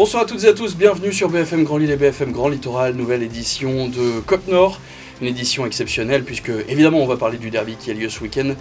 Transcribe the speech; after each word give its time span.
Bonsoir 0.00 0.22
à 0.22 0.26
toutes 0.26 0.44
et 0.44 0.48
à 0.48 0.54
tous, 0.54 0.76
bienvenue 0.76 1.12
sur 1.12 1.28
BFM 1.28 1.62
Grand 1.62 1.76
Lille 1.76 1.90
et 1.90 1.96
BFM 1.96 2.32
Grand 2.32 2.48
Littoral, 2.48 2.94
nouvelle 2.94 3.22
édition 3.22 3.86
de 3.86 4.20
Côte 4.20 4.48
Nord. 4.48 4.80
Une 5.20 5.26
édition 5.26 5.66
exceptionnelle 5.66 6.24
puisque 6.24 6.50
évidemment 6.68 7.00
on 7.02 7.06
va 7.06 7.18
parler 7.18 7.36
du 7.36 7.50
derby 7.50 7.76
qui 7.78 7.90
a 7.90 7.92
lieu 7.92 8.08
ce 8.08 8.22
week-end 8.22 8.54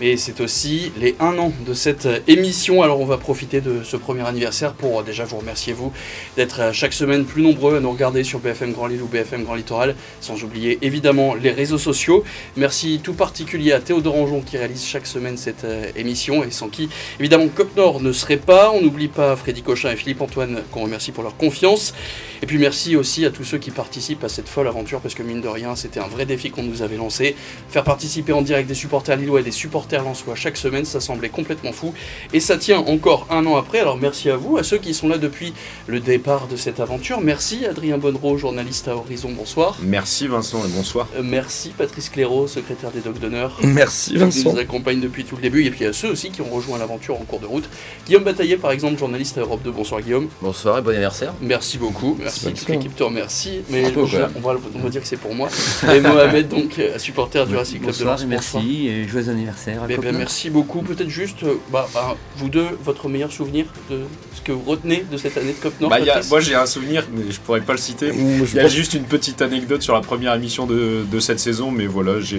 mais 0.00 0.16
c'est 0.16 0.40
aussi 0.40 0.92
les 1.00 1.16
1 1.20 1.38
an 1.38 1.52
de 1.66 1.72
cette 1.72 2.06
émission. 2.28 2.82
Alors 2.82 3.00
on 3.00 3.06
va 3.06 3.16
profiter 3.16 3.60
de 3.60 3.82
ce 3.82 3.96
premier 3.96 4.26
anniversaire 4.26 4.74
pour 4.74 5.02
déjà 5.02 5.24
vous 5.24 5.38
remercier 5.38 5.72
vous 5.72 5.92
d'être 6.36 6.72
chaque 6.72 6.92
semaine 6.92 7.24
plus 7.24 7.42
nombreux 7.42 7.76
à 7.76 7.80
nous 7.80 7.90
regarder 7.90 8.22
sur 8.22 8.38
BFM 8.38 8.72
Grand 8.72 8.88
Lille 8.88 9.00
ou 9.02 9.06
BFM 9.06 9.44
Grand 9.44 9.54
Littoral, 9.54 9.94
sans 10.20 10.42
oublier 10.44 10.78
évidemment 10.82 11.34
les 11.34 11.50
réseaux 11.50 11.78
sociaux. 11.78 12.24
Merci 12.56 13.00
tout 13.02 13.14
particulier 13.14 13.72
à 13.72 13.80
Théodore 13.80 14.16
Anjon 14.16 14.42
qui 14.42 14.58
réalise 14.58 14.84
chaque 14.84 15.06
semaine 15.06 15.38
cette 15.38 15.64
euh, 15.64 15.90
émission 15.96 16.44
et 16.44 16.50
sans 16.50 16.68
qui 16.68 16.90
évidemment 17.18 17.48
Cop 17.48 17.74
Nord 17.76 18.00
ne 18.00 18.12
serait 18.12 18.36
pas. 18.36 18.70
On 18.72 18.82
n'oublie 18.82 19.08
pas 19.08 19.34
Freddy 19.34 19.62
Cochin 19.62 19.92
et 19.92 19.96
Philippe 19.96 20.20
Antoine 20.20 20.62
qu'on 20.72 20.82
remercie 20.82 21.12
pour 21.12 21.22
leur 21.22 21.36
confiance. 21.36 21.94
Et 22.42 22.46
puis 22.46 22.58
merci 22.58 22.96
aussi 22.96 23.24
à 23.24 23.30
tous 23.30 23.44
ceux 23.44 23.58
qui 23.58 23.70
participent 23.70 24.24
à 24.24 24.28
cette 24.28 24.48
folle 24.48 24.68
aventure 24.68 25.00
parce 25.00 25.14
que 25.14 25.22
mine 25.22 25.40
de 25.40 25.48
rien 25.48 25.74
c'était 25.74 26.00
un 26.00 26.08
vrai 26.08 26.26
défi 26.26 26.50
qu'on 26.50 26.64
nous 26.64 26.82
avait 26.82 26.98
lancé. 26.98 27.34
Faire 27.70 27.84
participer 27.84 28.34
en 28.34 28.42
direct 28.42 28.68
des 28.68 28.74
supporters 28.74 29.16
lillois 29.16 29.40
et 29.40 29.42
des 29.42 29.50
supporters 29.50 29.85
soit 30.14 30.34
chaque 30.34 30.56
semaine, 30.56 30.84
ça 30.84 31.00
semblait 31.00 31.28
complètement 31.28 31.72
fou. 31.72 31.94
Et 32.32 32.40
ça 32.40 32.56
tient 32.56 32.78
encore 32.78 33.26
un 33.30 33.44
an 33.46 33.56
après, 33.56 33.80
alors 33.80 33.96
merci 33.96 34.30
à 34.30 34.36
vous, 34.36 34.56
à 34.56 34.62
ceux 34.62 34.78
qui 34.78 34.94
sont 34.94 35.08
là 35.08 35.18
depuis 35.18 35.52
le 35.86 36.00
départ 36.00 36.46
de 36.48 36.56
cette 36.56 36.80
aventure. 36.80 37.20
Merci 37.20 37.66
Adrien 37.66 37.98
Bonnereau, 37.98 38.36
journaliste 38.36 38.88
à 38.88 38.96
Horizon, 38.96 39.30
bonsoir. 39.32 39.76
Merci 39.82 40.26
Vincent 40.26 40.64
et 40.64 40.68
bonsoir. 40.68 41.08
Euh, 41.16 41.22
merci 41.22 41.70
Patrice 41.76 42.08
Cléraud, 42.08 42.46
secrétaire 42.46 42.90
des 42.90 43.00
Docs 43.00 43.18
d'honneur. 43.18 43.58
Merci 43.62 44.16
Vincent. 44.16 44.50
Qui 44.50 44.54
nous 44.54 44.60
accompagne 44.60 45.00
depuis 45.00 45.24
tout 45.24 45.36
le 45.36 45.42
début. 45.42 45.64
Et 45.64 45.70
puis 45.70 45.84
à 45.84 45.92
ceux 45.92 46.10
aussi 46.10 46.30
qui 46.30 46.40
ont 46.40 46.50
rejoint 46.50 46.78
l'aventure 46.78 47.14
en 47.20 47.24
cours 47.24 47.40
de 47.40 47.46
route. 47.46 47.68
Guillaume 48.06 48.24
Bataillé, 48.24 48.56
par 48.56 48.72
exemple, 48.72 48.98
journaliste 48.98 49.38
à 49.38 49.42
Europe 49.42 49.62
2. 49.62 49.70
Bonsoir 49.70 50.00
Guillaume. 50.00 50.28
Bonsoir 50.40 50.78
et 50.78 50.82
bon 50.82 50.90
anniversaire. 50.90 51.34
Merci 51.40 51.78
beaucoup. 51.78 52.16
Merci. 52.20 52.52
Toute 52.52 52.68
l'équipe 52.68 52.94
te 52.94 53.02
remercie. 53.02 53.62
Mais 53.70 53.84
on, 53.96 54.04
va, 54.04 54.88
dire 54.90 55.00
que 55.00 55.08
c'est 55.08 55.16
pour 55.16 55.34
moi. 55.34 55.48
Et 55.92 56.00
Mohamed, 56.00 56.48
donc, 56.48 56.80
supporter 56.98 57.46
du 57.46 57.56
Racing 57.56 57.80
Club 57.80 57.96
de 57.96 58.04
Lens. 58.04 58.24
Merci 58.26 58.88
et 58.88 59.08
joyeux 59.08 59.28
anniversaire. 59.28 59.75
Eh 59.88 59.96
ben, 59.96 60.16
merci 60.16 60.50
beaucoup. 60.50 60.82
Peut-être 60.82 61.08
juste, 61.08 61.42
euh, 61.42 61.54
bah, 61.70 61.88
bah, 61.92 62.16
vous 62.36 62.48
deux, 62.48 62.68
votre 62.82 63.08
meilleur 63.08 63.32
souvenir 63.32 63.66
de 63.90 64.00
ce 64.34 64.40
que 64.40 64.52
vous 64.52 64.62
retenez 64.62 65.04
de 65.10 65.16
cette 65.16 65.36
année 65.36 65.52
de 65.52 65.62
Cop 65.62 65.78
Nord 65.80 65.90
bah, 65.90 65.98
Moi, 66.28 66.40
j'ai 66.40 66.54
un 66.54 66.66
souvenir, 66.66 67.06
mais 67.12 67.30
je 67.30 67.40
pourrais 67.40 67.60
pas 67.60 67.72
le 67.72 67.78
citer. 67.78 68.12
Il 68.14 68.54
y 68.54 68.60
a 68.60 68.68
juste 68.68 68.94
une 68.94 69.04
petite 69.04 69.42
anecdote 69.42 69.82
sur 69.82 69.94
la 69.94 70.00
première 70.00 70.34
émission 70.34 70.66
de, 70.66 71.04
cette 71.20 71.40
saison, 71.40 71.70
mais 71.70 71.86
voilà, 71.86 72.20
j'ai 72.20 72.38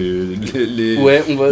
les, 0.54 0.96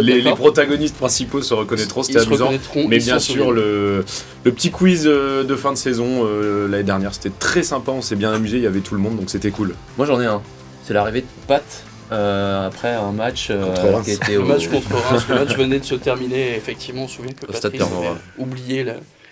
les, 0.01 0.31
protagonistes 0.31 0.95
principaux 0.95 1.41
se 1.41 1.53
reconnaîtront, 1.53 2.03
c'était 2.03 2.19
amusant. 2.19 2.51
Mais 2.87 2.97
bien 2.97 3.19
sûr, 3.19 3.51
le, 3.51 4.03
le, 4.43 4.51
petit 4.51 4.71
quiz 4.71 5.03
euh, 5.05 5.43
de 5.43 5.55
fin 5.55 5.71
de 5.71 5.77
saison 5.77 6.25
euh, 6.25 6.67
l'année 6.67 6.83
dernière, 6.83 7.13
c'était 7.13 7.31
très 7.37 7.63
sympa, 7.63 7.91
on 7.91 8.01
s'est 8.01 8.15
bien 8.15 8.31
amusé, 8.31 8.57
il 8.57 8.63
y 8.63 8.67
avait 8.67 8.79
tout 8.79 8.95
le 8.95 9.01
monde, 9.01 9.17
donc 9.17 9.29
c'était 9.29 9.51
cool. 9.51 9.75
Moi, 9.97 10.07
j'en 10.07 10.19
ai 10.21 10.25
un. 10.25 10.41
C'est 10.83 10.93
l'arrivée 10.93 11.21
de 11.21 11.27
Pat 11.47 11.63
euh, 12.11 12.67
après 12.67 12.93
un 12.93 13.11
match 13.11 13.47
euh, 13.49 14.01
qui 14.03 14.11
était 14.11 14.37
au... 14.37 14.45
match 14.45 14.67
contre 14.67 14.93
Reims, 14.93 15.25
le 15.29 15.35
match 15.35 15.55
venait 15.55 15.79
de 15.79 15.85
se 15.85 15.95
terminer. 15.95 16.55
Effectivement, 16.55 17.03
on 17.03 17.07
se 17.07 17.17
souvient 17.17 17.33
que 17.33 17.45
Patrice 17.45 17.81
avait 17.81 18.09
oublié 18.37 18.85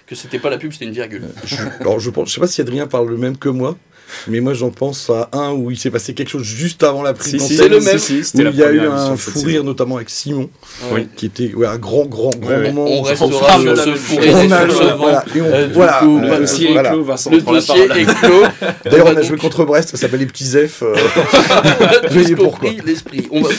que 0.08 0.16
c'était 0.16 0.39
pas 0.39 0.50
la 0.50 0.58
pub, 0.58 0.72
c'était 0.72 0.86
une 0.86 0.92
virgule. 0.92 1.23
Je, 1.45 1.56
alors 1.80 2.00
je 2.00 2.09
pense, 2.09 2.30
je 2.30 2.36
sais 2.36 2.42
pas 2.42 2.48
si 2.48 2.61
Adrien 2.61 2.88
parle 2.88 3.09
le 3.09 3.17
même 3.17 3.38
que 3.38 3.50
moi, 3.50 3.75
mais 4.28 4.39
moi 4.39 4.53
j'en 4.53 4.70
pense 4.70 5.09
à 5.09 5.30
un 5.34 5.52
où 5.52 5.72
il 5.72 5.78
s'est 5.78 5.89
passé 5.89 6.14
quelque 6.14 6.30
chose 6.30 6.44
juste 6.44 6.84
avant 6.84 7.02
la 7.02 7.14
prise 7.14 7.42
si, 7.42 7.58
C'est 7.58 7.67
le 7.67 7.80
même. 7.80 7.98
Si, 7.98 8.22
où 8.36 8.42
il 8.42 8.56
y 8.56 8.64
a 8.64 8.72
eu 8.72 8.81
un 8.81 9.17
fou 9.17 9.42
rire 9.42 9.64
notamment 9.64 9.95
avec 9.95 10.09
Simon, 10.09 10.50
qui 11.16 11.26
était 11.26 11.52
un 11.66 11.78
grand 11.78 12.06
grand 12.06 12.30
grand 12.36 12.59
moment. 12.59 12.86
On 12.88 13.02
restera 13.02 13.59
sur 13.59 13.78
ce 13.78 13.95
fou 13.95 14.17
rire. 14.17 14.33
Voilà, 14.98 15.26
voilà, 15.73 16.02
le 16.03 16.38
dossier 16.39 16.72
est 16.72 16.83
clos. 16.83 17.03
Vincent 17.03 17.31
le 17.31 17.42
dossier 17.42 17.83
est 17.83 18.06
clos. 18.06 18.44
D'ailleurs 18.86 19.08
on 19.08 19.17
a 19.17 19.22
joué 19.23 19.38
contre 19.38 19.66
Brest, 19.66 19.89
ça 19.89 19.98
s'appelle 19.98 20.20
les 20.20 20.28
petits 20.28 20.52
F. 20.67 20.83
pourquoi. 22.38 22.70
L'esprit. 22.86 23.28
On 23.31 23.42
va 23.42 23.50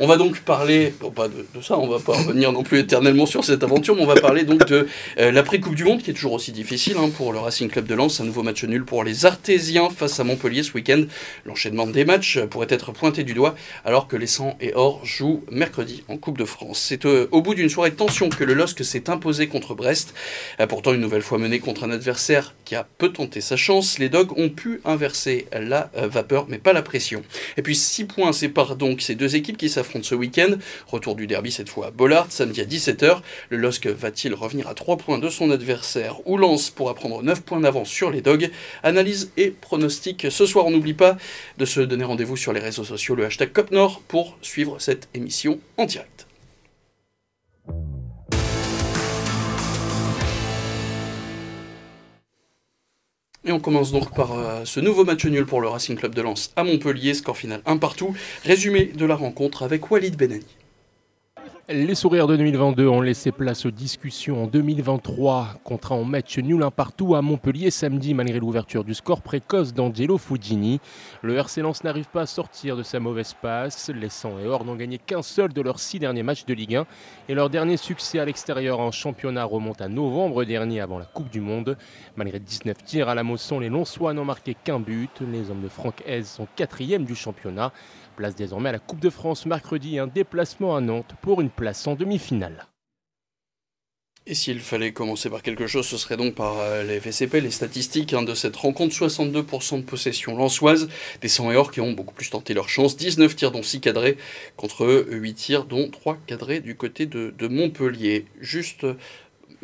on 0.00 0.06
va 0.06 0.16
donc 0.16 0.40
parler, 0.40 0.92
pas 1.14 1.28
de, 1.28 1.44
ça, 1.62 1.78
on 1.78 1.88
va 1.88 1.98
pas 1.98 2.16
revenir 2.16 2.52
non 2.52 2.62
plus 2.62 2.78
éternellement 2.78 3.26
sur 3.26 3.44
cette 3.44 3.62
aventure, 3.64 3.96
mais 3.96 4.02
on 4.02 4.06
va 4.06 4.16
parler 4.16 4.44
donc 4.44 4.66
de 4.66 4.86
euh, 5.18 5.30
l'après-Coupe 5.30 5.74
du 5.74 5.84
Monde, 5.84 6.02
qui 6.02 6.10
est 6.10 6.14
toujours 6.14 6.34
aussi 6.34 6.52
difficile 6.52 6.96
hein, 6.98 7.10
pour 7.16 7.32
le 7.32 7.38
Racing 7.38 7.68
Club 7.68 7.86
de 7.86 7.94
Lens. 7.94 8.20
Un 8.20 8.24
nouveau 8.24 8.42
match 8.42 8.64
nul 8.64 8.84
pour 8.84 9.04
les 9.04 9.26
Artésiens 9.26 9.88
face 9.90 10.20
à 10.20 10.24
Montpellier 10.24 10.62
ce 10.62 10.72
week-end. 10.72 11.04
L'enchaînement 11.44 11.86
des 11.86 12.04
matchs 12.04 12.38
pourrait 12.40 12.66
être 12.70 12.92
pointé 12.92 13.24
du 13.24 13.34
doigt, 13.34 13.54
alors 13.84 14.08
que 14.08 14.16
les 14.16 14.26
100 14.26 14.58
et 14.60 14.72
Or 14.74 15.04
jouent 15.04 15.42
mercredi 15.50 16.04
en 16.08 16.18
Coupe 16.18 16.38
de 16.38 16.44
France. 16.44 16.84
C'est 16.86 17.06
euh, 17.06 17.28
au 17.30 17.40
bout 17.40 17.54
d'une 17.54 17.68
soirée 17.68 17.90
de 17.90 17.96
tension 17.96 18.28
que 18.28 18.44
le 18.44 18.54
LOSC 18.54 18.84
s'est 18.84 19.08
imposé 19.08 19.46
contre 19.46 19.74
Brest. 19.74 20.14
Euh, 20.60 20.66
pourtant, 20.66 20.92
une 20.92 21.00
nouvelle 21.00 21.22
fois 21.22 21.38
mené 21.38 21.58
contre 21.58 21.84
un 21.84 21.90
adversaire 21.90 22.54
qui 22.64 22.74
a 22.74 22.86
peu 22.98 23.10
tenté 23.10 23.40
sa 23.40 23.56
chance, 23.56 23.98
les 23.98 24.08
Dogs 24.08 24.36
ont 24.38 24.50
pu 24.50 24.80
inverser 24.84 25.46
la 25.52 25.90
vapeur, 25.94 26.46
mais 26.48 26.58
pas 26.58 26.72
la 26.72 26.82
pression. 26.82 27.22
Et 27.56 27.62
puis 27.62 27.76
6 27.76 28.04
points 28.04 28.32
séparent 28.32 28.76
donc 28.76 29.00
ces 29.00 29.14
deux 29.14 29.36
équipes 29.36 29.56
qui 29.56 29.68
s'affrontent 29.68 29.85
ce 30.02 30.14
week-end. 30.14 30.56
Retour 30.86 31.14
du 31.14 31.26
derby 31.26 31.50
cette 31.50 31.68
fois 31.68 31.88
à 31.88 31.90
Bollard, 31.90 32.26
samedi 32.30 32.60
à 32.60 32.64
17h. 32.64 33.20
Le 33.50 33.56
LOSC 33.56 33.86
va-t-il 33.86 34.34
revenir 34.34 34.68
à 34.68 34.74
3 34.74 34.96
points 34.96 35.18
de 35.18 35.28
son 35.28 35.50
adversaire 35.50 36.26
ou 36.26 36.36
lance 36.36 36.70
pour 36.70 36.92
prendre 36.94 37.22
9 37.22 37.42
points 37.42 37.60
d'avance 37.60 37.88
sur 37.88 38.10
les 38.10 38.20
Dogs 38.20 38.50
Analyse 38.82 39.30
et 39.36 39.50
pronostic. 39.50 40.26
Ce 40.30 40.46
soir, 40.46 40.66
on 40.66 40.70
n'oublie 40.70 40.94
pas 40.94 41.16
de 41.58 41.64
se 41.64 41.80
donner 41.80 42.04
rendez-vous 42.04 42.36
sur 42.36 42.52
les 42.52 42.60
réseaux 42.60 42.84
sociaux, 42.84 43.14
le 43.14 43.26
hashtag 43.26 43.52
COPNOR, 43.52 44.02
pour 44.08 44.36
suivre 44.42 44.78
cette 44.78 45.08
émission 45.14 45.58
en 45.76 45.84
direct. 45.84 46.15
Et 53.46 53.52
on 53.52 53.60
commence 53.60 53.92
donc 53.92 54.12
par 54.12 54.32
euh, 54.32 54.64
ce 54.64 54.80
nouveau 54.80 55.04
match 55.04 55.24
nul 55.24 55.46
pour 55.46 55.60
le 55.60 55.68
Racing 55.68 55.96
Club 55.96 56.16
de 56.16 56.20
Lens 56.20 56.50
à 56.56 56.64
Montpellier, 56.64 57.14
score 57.14 57.36
final 57.36 57.62
1 57.64 57.76
partout. 57.76 58.12
Résumé 58.44 58.86
de 58.86 59.06
la 59.06 59.14
rencontre 59.14 59.62
avec 59.62 59.88
Walid 59.88 60.16
Benani. 60.16 60.44
Les 61.68 61.96
sourires 61.96 62.28
de 62.28 62.36
2022 62.36 62.86
ont 62.86 63.00
laissé 63.00 63.32
place 63.32 63.66
aux 63.66 63.72
discussions 63.72 64.44
en 64.44 64.46
2023. 64.46 65.54
Contrat 65.64 65.96
en 65.96 66.04
match 66.04 66.38
nul 66.38 66.62
un 66.62 66.70
partout 66.70 67.16
à 67.16 67.22
Montpellier 67.22 67.72
samedi 67.72 68.14
malgré 68.14 68.38
l'ouverture 68.38 68.84
du 68.84 68.94
score 68.94 69.20
précoce 69.20 69.74
d'Angelo 69.74 70.16
Fugini. 70.16 70.78
Le 71.22 71.34
RC 71.34 71.62
Lens 71.62 71.82
n'arrive 71.82 72.06
pas 72.06 72.20
à 72.20 72.26
sortir 72.26 72.76
de 72.76 72.84
sa 72.84 73.00
mauvaise 73.00 73.34
passe. 73.34 73.90
Les 73.92 74.10
100 74.10 74.38
et 74.38 74.46
Or 74.46 74.64
n'ont 74.64 74.76
gagné 74.76 74.98
qu'un 74.98 75.22
seul 75.22 75.52
de 75.52 75.60
leurs 75.60 75.80
six 75.80 75.98
derniers 75.98 76.22
matchs 76.22 76.44
de 76.44 76.54
Ligue 76.54 76.76
1 76.76 76.86
et 77.28 77.34
leur 77.34 77.50
dernier 77.50 77.76
succès 77.76 78.20
à 78.20 78.24
l'extérieur 78.24 78.78
en 78.78 78.92
championnat 78.92 79.42
remonte 79.42 79.80
à 79.80 79.88
novembre 79.88 80.44
dernier 80.44 80.80
avant 80.80 81.00
la 81.00 81.06
Coupe 81.06 81.30
du 81.30 81.40
Monde. 81.40 81.76
Malgré 82.14 82.38
19 82.38 82.76
tirs 82.84 83.08
à 83.08 83.16
la 83.16 83.24
Mosson, 83.24 83.58
les 83.58 83.70
Lonsois 83.70 84.14
n'ont 84.14 84.24
marqué 84.24 84.54
qu'un 84.54 84.78
but. 84.78 85.20
Les 85.20 85.50
hommes 85.50 85.62
de 85.62 85.68
Franck 85.68 86.04
Hez 86.06 86.22
sont 86.22 86.46
quatrième 86.54 87.04
du 87.04 87.16
championnat. 87.16 87.72
Place 88.16 88.34
désormais 88.34 88.70
à 88.70 88.72
la 88.72 88.78
Coupe 88.78 89.00
de 89.00 89.10
France 89.10 89.46
mercredi, 89.46 89.98
un 89.98 90.06
déplacement 90.06 90.74
à 90.74 90.80
Nantes 90.80 91.14
pour 91.20 91.40
une 91.40 91.50
place 91.50 91.86
en 91.86 91.94
demi-finale. 91.94 92.66
Et 94.28 94.34
s'il 94.34 94.58
fallait 94.58 94.92
commencer 94.92 95.30
par 95.30 95.40
quelque 95.40 95.68
chose, 95.68 95.86
ce 95.86 95.96
serait 95.96 96.16
donc 96.16 96.34
par 96.34 96.58
euh, 96.58 96.82
les 96.82 96.96
FCP, 96.96 97.40
les 97.40 97.52
statistiques 97.52 98.12
hein, 98.12 98.24
de 98.24 98.34
cette 98.34 98.56
rencontre. 98.56 98.92
62% 98.92 99.78
de 99.78 99.82
possession 99.84 100.36
lançoise, 100.36 100.88
des 101.20 101.28
100 101.28 101.52
et 101.52 101.56
or 101.56 101.70
qui 101.70 101.80
ont 101.80 101.92
beaucoup 101.92 102.12
plus 102.14 102.30
tenté 102.30 102.52
leur 102.52 102.68
chance. 102.68 102.96
19 102.96 103.36
tirs 103.36 103.52
dont 103.52 103.62
6 103.62 103.80
cadrés, 103.80 104.16
contre 104.56 105.06
8 105.10 105.34
tirs 105.34 105.64
dont 105.64 105.88
3 105.88 106.18
cadrés 106.26 106.58
du 106.58 106.74
côté 106.74 107.06
de, 107.06 107.32
de 107.38 107.46
Montpellier. 107.46 108.26
Juste 108.40 108.84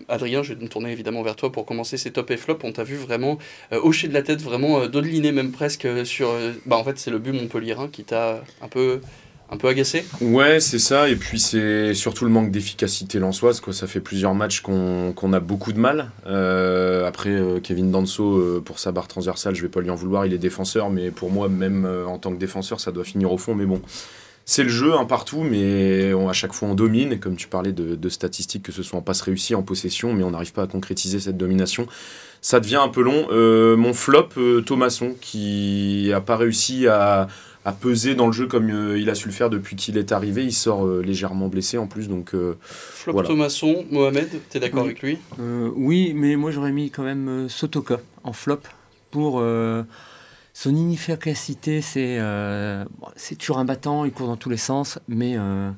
Adrien, 0.08 0.42
je 0.42 0.54
vais 0.54 0.62
me 0.62 0.69
tourner 0.69 0.92
évidemment 0.92 1.22
vers 1.22 1.36
toi 1.36 1.53
pour 1.53 1.66
commencer 1.66 1.97
ces 1.97 2.10
top 2.10 2.30
et 2.30 2.36
flop. 2.36 2.58
On 2.64 2.72
t'a 2.72 2.84
vu 2.84 2.97
vraiment 2.97 3.38
euh, 3.72 3.80
hocher 3.82 4.08
de 4.08 4.14
la 4.14 4.22
tête, 4.22 4.42
vraiment 4.42 4.80
euh, 4.80 5.32
même 5.32 5.53
presque 5.53 5.84
euh, 5.84 6.04
sur. 6.04 6.32
Bah 6.66 6.76
en 6.76 6.84
fait, 6.84 6.98
c'est 6.98 7.10
le 7.10 7.19
but 7.19 7.32
Montpellierin 7.32 7.88
qui 7.88 8.04
t'a 8.04 8.42
un 8.60 8.69
peu 8.69 9.00
un 9.50 9.56
peu 9.58 9.69
agacé 9.69 10.04
Ouais, 10.22 10.60
c'est 10.60 10.78
ça. 10.78 11.10
Et 11.10 11.16
puis 11.16 11.38
c'est 11.38 11.92
surtout 11.92 12.25
le 12.25 12.30
manque 12.30 12.50
d'efficacité 12.50 13.19
lançoise. 13.19 13.60
Quoi. 13.60 13.75
Ça 13.75 13.86
fait 13.86 14.00
plusieurs 14.00 14.34
matchs 14.34 14.60
qu'on 14.60 15.32
a 15.32 15.41
beaucoup 15.41 15.72
de 15.75 15.78
mal. 15.78 16.10
après, 17.06 17.38
Kevin 17.62 17.91
Danso, 17.91 18.62
pour 18.64 18.78
sa 18.78 18.92
barre 18.92 19.09
transversale, 19.09 19.54
je 19.54 19.60
vais 19.60 19.68
pas 19.68 19.83
lui 19.83 19.91
en 19.91 19.95
vouloir. 19.95 20.24
Il 20.24 20.33
est 20.33 20.38
défenseur, 20.38 20.88
mais 20.88 21.10
pour 21.10 21.30
moi, 21.30 21.50
même 21.50 21.86
en 22.06 22.16
tant 22.18 22.33
que 22.33 22.38
défenseur, 22.38 22.80
ça 22.80 22.92
doit 22.92 23.04
finir 23.04 23.30
au 23.30 23.36
fond. 23.36 23.54
Mais 23.54 23.66
bon, 23.66 23.83
c'est 24.44 24.65
le 24.65 24.68
jeu 24.68 24.94
un 24.94 25.04
partout, 25.04 25.42
mais 25.42 26.12
à 26.28 26.33
chaque 26.33 26.53
fois 26.53 26.68
on 26.68 26.74
domine. 26.74 27.18
Comme 27.18 27.36
tu 27.36 27.48
parlais 27.48 27.72
de, 27.72 28.09
statistiques, 28.09 28.65
que 28.65 28.72
ce 28.72 28.83
soit 28.83 28.98
en 28.98 29.03
passe 29.03 29.21
réussie, 29.21 29.54
en 29.54 29.62
possession, 29.62 30.12
mais 30.12 30.22
on 30.24 30.30
n'arrive 30.30 30.53
pas 30.53 30.62
à 30.62 30.66
concrétiser 30.66 31.21
cette 31.21 31.36
domination. 31.36 31.86
Ça 32.41 32.59
devient 32.59 32.80
un 32.83 32.89
peu 32.89 33.03
long. 33.03 33.28
Euh, 33.30 33.77
mon 33.77 33.94
flop, 33.94 34.30
euh, 34.36 34.62
Thomasson, 34.62 35.15
qui 35.21 36.09
n'a 36.09 36.21
pas 36.21 36.36
réussi 36.36 36.89
à, 36.89 37.28
peser 37.80 38.16
dans 38.16 38.27
le 38.27 38.33
jeu 38.33 38.48
comme 38.48 38.71
euh, 38.71 38.98
il 38.98 39.09
a 39.09 39.15
su 39.15 39.28
le 39.28 39.33
faire 39.33 39.48
depuis 39.48 39.77
qu'il 39.77 39.97
est 39.97 40.10
arrivé. 40.10 40.45
Il 40.45 40.53
sort 40.53 40.86
légèrement 40.86 41.47
blessé 41.47 41.78
en 41.78 41.86
plus. 41.86 42.09
Donc, 42.09 42.34
flop 42.60 43.22
Thomasson, 43.22 43.86
Mohamed, 43.91 44.28
tu 44.50 44.56
es 44.56 44.60
d'accord 44.60 44.84
avec 44.84 45.03
lui? 45.03 45.18
Oui, 45.38 46.12
mais 46.16 46.34
moi 46.34 46.50
j'aurais 46.50 46.72
mis 46.72 46.91
quand 46.91 47.04
même 47.04 47.48
Sotoka 47.48 48.00
en 48.24 48.33
flop 48.33 48.62
pour 49.12 49.41
son 50.54 50.75
inefficacité, 50.75 51.81
c'est 51.81 52.19
euh, 52.19 52.84
c'est 53.16 53.37
toujours 53.37 53.59
un 53.59 53.65
battant, 53.65 54.04
il 54.04 54.13
court 54.13 54.27
dans 54.27 54.37
tous 54.37 54.51
les 54.51 54.57
sens, 54.57 54.99
mais 55.09 55.34
euh, 55.37 55.71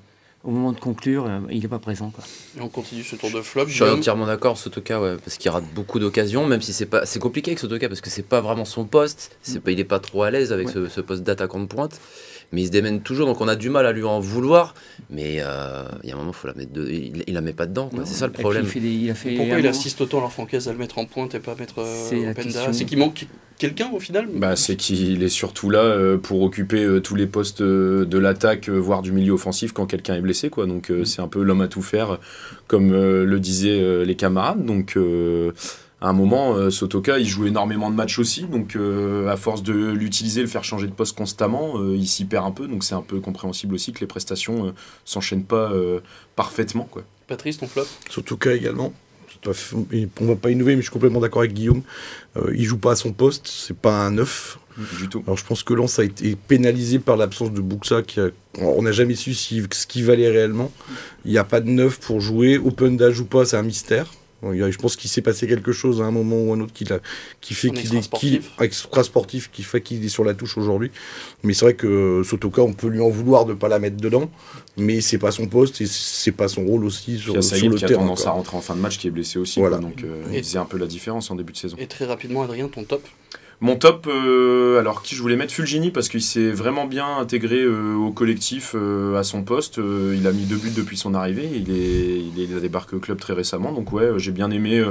au 0.44 0.50
moment 0.50 0.73
de 0.73 0.81
conclure, 0.81 1.26
euh, 1.26 1.41
il 1.50 1.62
n'est 1.62 1.69
pas 1.69 1.79
présent. 1.79 2.11
Quoi. 2.11 2.25
Et 2.59 2.61
on 2.61 2.69
continue 2.69 3.03
ce 3.03 3.17
tour 3.17 3.31
de 3.31 3.41
flop. 3.41 3.67
Je 3.67 3.75
suis 3.75 3.85
entièrement 3.85 4.26
d'accord, 4.26 4.59
Sotoka, 4.59 5.00
ouais, 5.00 5.17
parce 5.17 5.38
qu'il 5.38 5.50
rate 5.50 5.65
beaucoup 5.75 5.99
d'occasions, 5.99 6.47
même 6.47 6.61
si 6.61 6.73
c'est 6.73 6.87
pas, 6.87 7.06
c'est 7.06 7.19
compliqué 7.19 7.53
avec 7.53 7.59
Sotoka 7.59 7.88
parce 7.88 8.00
que 8.00 8.11
c'est 8.11 8.26
pas 8.26 8.41
vraiment 8.41 8.65
son 8.65 8.85
poste, 8.85 9.37
c'est 9.43 9.61
pas, 9.61 9.71
il 9.71 9.81
est 9.81 9.85
pas 9.85 10.00
trop 10.00 10.23
à 10.23 10.31
l'aise 10.31 10.53
avec 10.53 10.69
ce, 10.69 11.00
poste 11.00 11.23
d'attaquant 11.23 11.61
de 11.61 11.67
pointe, 11.67 11.99
mais 12.53 12.62
il 12.62 12.67
se 12.67 12.70
démène 12.70 13.00
toujours, 13.00 13.27
donc 13.27 13.41
on 13.41 13.49
a 13.49 13.56
du 13.56 13.70
mal 13.70 13.87
à 13.87 13.93
lui 13.93 14.05
en 14.05 14.20
vouloir. 14.20 14.75
Mais 15.09 15.38
euh, 15.38 15.85
il 16.03 16.11
y 16.11 16.12
a 16.12 16.15
un 16.15 16.19
moment, 16.19 16.32
faut 16.32 16.49
la 16.49 16.55
mettre 16.55 16.73
il, 16.77 17.25
il, 17.27 17.35
la 17.35 17.41
met 17.41 17.55
pas 17.55 17.67
dedans, 17.67 17.91
c'est 18.05 18.15
ça 18.15 18.27
le 18.27 18.32
problème. 18.32 18.67
Il, 18.75 19.11
a 19.11 19.15
fait 19.15 19.37
Pourquoi 19.37 19.61
il 19.61 19.67
assiste 19.67 20.00
autant 20.03 20.19
alors 20.19 20.32
Francaise 20.32 20.69
à 20.69 20.73
le 20.73 20.79
mettre 20.79 20.99
en 20.99 21.06
pointe 21.06 21.35
et 21.35 21.41
pas 21.41 21.55
mettre 21.55 21.79
euh, 21.79 22.73
C'est 22.73 22.85
qu'il 22.85 22.99
manque 22.99 23.27
quelqu'un 23.59 23.91
au 23.93 24.01
final? 24.01 24.29
Bah, 24.35 24.56
C'est 24.56 24.77
qu'il 24.77 25.23
est 25.23 25.29
surtout 25.29 25.71
là 25.71 25.81
euh, 25.81 26.19
pour 26.19 26.43
occuper 26.43 26.83
euh, 26.85 27.01
tous 27.01 27.15
les 27.15 27.27
postes 27.27 27.61
euh, 27.61 28.05
de 28.05 28.19
l'attaque, 28.19 28.69
voire 28.69 29.03
du 29.03 29.12
milieu 29.12 29.33
offensif 29.33 29.73
quand 29.73 29.87
quelqu'un 29.87 30.17
est 30.17 30.21
blessé. 30.21 30.51
Quoi. 30.51 30.67
Donc 30.67 30.91
mm. 30.91 31.05
c'est 31.05 31.23
un 31.23 31.29
peu 31.29 31.43
l'homme 31.43 31.61
à 31.61 31.69
tout 31.69 31.83
faire, 31.83 32.19
comme 32.67 32.93
le 32.93 33.41
disaient 33.41 34.05
les 34.05 34.17
camarades. 34.17 34.65
Donc 34.65 34.99
à 36.01 36.09
un 36.09 36.12
moment, 36.12 36.71
Sotoka, 36.71 37.19
il 37.19 37.27
joue 37.27 37.47
énormément 37.47 37.91
de 37.91 37.97
matchs 37.97 38.19
aussi. 38.19 38.45
Donc 38.45 38.77
à 39.29 39.37
force 39.37 39.62
de 39.62 39.73
l'utiliser, 39.73 40.41
le 40.41 40.47
faire 40.47 40.65
changer 40.65 40.87
de 40.87 40.93
poste 40.93 41.17
constamment, 41.17 41.83
il 41.93 42.06
s'y 42.06 42.25
perd 42.25 42.47
un 42.47 42.51
peu. 42.51 42.67
Donc 42.67 42.85
c'est 42.85 42.95
un 42.95 43.03
peu 43.03 43.21
compréhensible 43.21 43.75
aussi 43.75 43.93
que 43.93 44.01
les 44.01 44.06
prestations 44.06 44.75
s'enchaînent 45.05 45.45
pas 45.45 45.73
parfaitement. 46.37 46.89
Quoi. 46.91 47.03
Patrice, 47.27 47.59
ton 47.59 47.67
flop? 47.67 47.87
Sotoka 48.09 48.55
également 48.55 48.93
on 49.46 50.26
va 50.26 50.37
pas 50.37 50.50
innover, 50.50 50.75
mais 50.75 50.82
je 50.82 50.87
suis 50.87 50.93
complètement 50.93 51.20
d'accord 51.20 51.43
avec 51.43 51.55
Guillaume. 51.55 51.82
Euh, 52.37 52.52
il 52.55 52.64
joue 52.64 52.79
pas 52.79 52.93
à 52.93 52.96
son 52.96 53.12
poste, 53.12 53.46
c'est 53.46 53.76
pas 53.76 54.06
un 54.06 54.12
neuf. 54.12 54.58
Du 54.99 55.08
tout. 55.08 55.23
Alors 55.26 55.37
je 55.37 55.44
pense 55.44 55.62
que 55.62 55.73
Lens 55.73 56.00
a 56.00 56.05
été 56.05 56.35
pénalisé 56.35 56.99
par 56.99 57.17
l'absence 57.17 57.52
de 57.52 57.61
Buxa. 57.61 58.02
Qui 58.02 58.19
on 58.58 58.82
n'a 58.82 58.91
jamais 58.91 59.14
su 59.14 59.32
ce 59.32 59.87
qu'il 59.87 60.05
valait 60.05 60.29
réellement. 60.29 60.73
Il 61.25 61.31
n'y 61.31 61.38
a 61.38 61.44
pas 61.44 61.61
de 61.61 61.70
neuf 61.70 62.00
pour 62.00 62.20
jouer. 62.20 62.58
Open 62.58 62.96
d'âge 62.96 63.20
ou 63.20 63.25
pas, 63.25 63.44
c'est 63.44 63.56
un 63.56 63.62
mystère. 63.62 64.12
Je 64.52 64.76
pense 64.79 64.96
qu'il 64.96 65.11
s'est 65.11 65.23
passé 65.23 65.46
quelque 65.46 65.73
chose 65.73 66.02
à 66.02 66.05
un 66.05 66.11
moment 66.11 66.37
ou 66.37 66.52
un 66.52 66.61
autre 66.61 66.73
qui, 66.73 66.87
qui 67.41 67.55
fait 67.55 67.70
qu'il 67.70 67.96
est 67.96 68.41
extra 68.61 69.05
sportif, 69.05 69.50
qui 69.50 69.62
fait 69.62 69.81
qu'il 69.81 70.05
est 70.05 70.08
sur 70.08 70.25
la 70.25 70.35
touche 70.35 70.58
aujourd'hui. 70.58 70.91
Mais 71.43 71.55
c'est 71.55 71.64
vrai 71.64 71.75
que 71.75 72.23
Sotoka, 72.25 72.62
on 72.62 72.73
peut 72.73 72.88
lui 72.88 73.00
en 73.00 73.11
vouloir 73.11 73.44
de 73.44 73.52
ne 73.52 73.58
pas 73.58 73.69
la 73.69 73.79
mettre 73.79 73.96
dedans, 73.96 74.31
mais 74.76 75.00
c'est 75.00 75.19
pas 75.19 75.31
son 75.31 75.46
poste 75.46 75.81
et 75.81 75.87
c'est 75.87 76.32
pas 76.32 76.49
son 76.49 76.64
rôle 76.64 76.85
aussi 76.85 77.19
sur, 77.19 77.43
sur 77.43 77.69
le 77.69 77.76
qui 77.76 77.85
a 77.85 77.88
tendance 77.88 78.26
à 78.26 78.31
rentrer 78.32 78.56
en 78.56 78.61
fin 78.61 78.75
de 78.75 78.81
match, 78.81 78.99
qui 78.99 79.08
est 79.08 79.11
blessé 79.11 79.38
aussi. 79.38 79.61
Voilà. 79.61 79.79
donc 79.79 80.02
euh, 80.02 80.23
il 80.32 80.43
faisait 80.43 80.58
un 80.58 80.64
peu 80.64 80.79
la 80.79 80.87
différence 80.87 81.31
en 81.31 81.37
début 81.37 81.52
de 81.52 81.58
saison. 81.58 81.76
Et 81.79 81.87
très 81.87 82.05
rapidement, 82.05 82.43
Adrien, 82.43 82.69
ton 82.69 82.85
top? 82.85 83.02
Mon 83.61 83.77
top, 83.77 84.06
euh, 84.09 84.79
alors 84.79 85.03
qui 85.03 85.15
je 85.15 85.23
voulais 85.23 85.37
mettre 85.37 85.53
Fulgini 85.53 85.91
parce 85.91 86.09
qu'il 86.09 86.23
s'est 86.23 86.51
vraiment 86.51 86.87
bien 86.87 87.19
intégré 87.19 87.61
euh, 87.62 87.95
au 87.95 88.11
collectif 88.11 88.75
euh, 88.75 89.17
à 89.17 89.23
son 89.23 89.43
poste. 89.43 89.79
il 89.79 90.27
a 90.27 90.33
mis 90.33 90.45
deux 90.45 90.56
buts 90.56 90.73
depuis 90.75 90.97
son 90.97 91.15
arrivée. 91.15 91.49
Il, 91.55 91.71
est, 91.71 92.21
il, 92.37 92.56
a 92.56 92.61
débarqué 92.61 92.97
au 92.97 93.01
club 93.01 93.19
très 93.19 93.33
récemment. 93.33 93.73
Donc 93.73 93.93
ouais, 93.93 94.11
j'ai 94.19 94.33
bien 94.33 94.51
aimé 94.51 94.83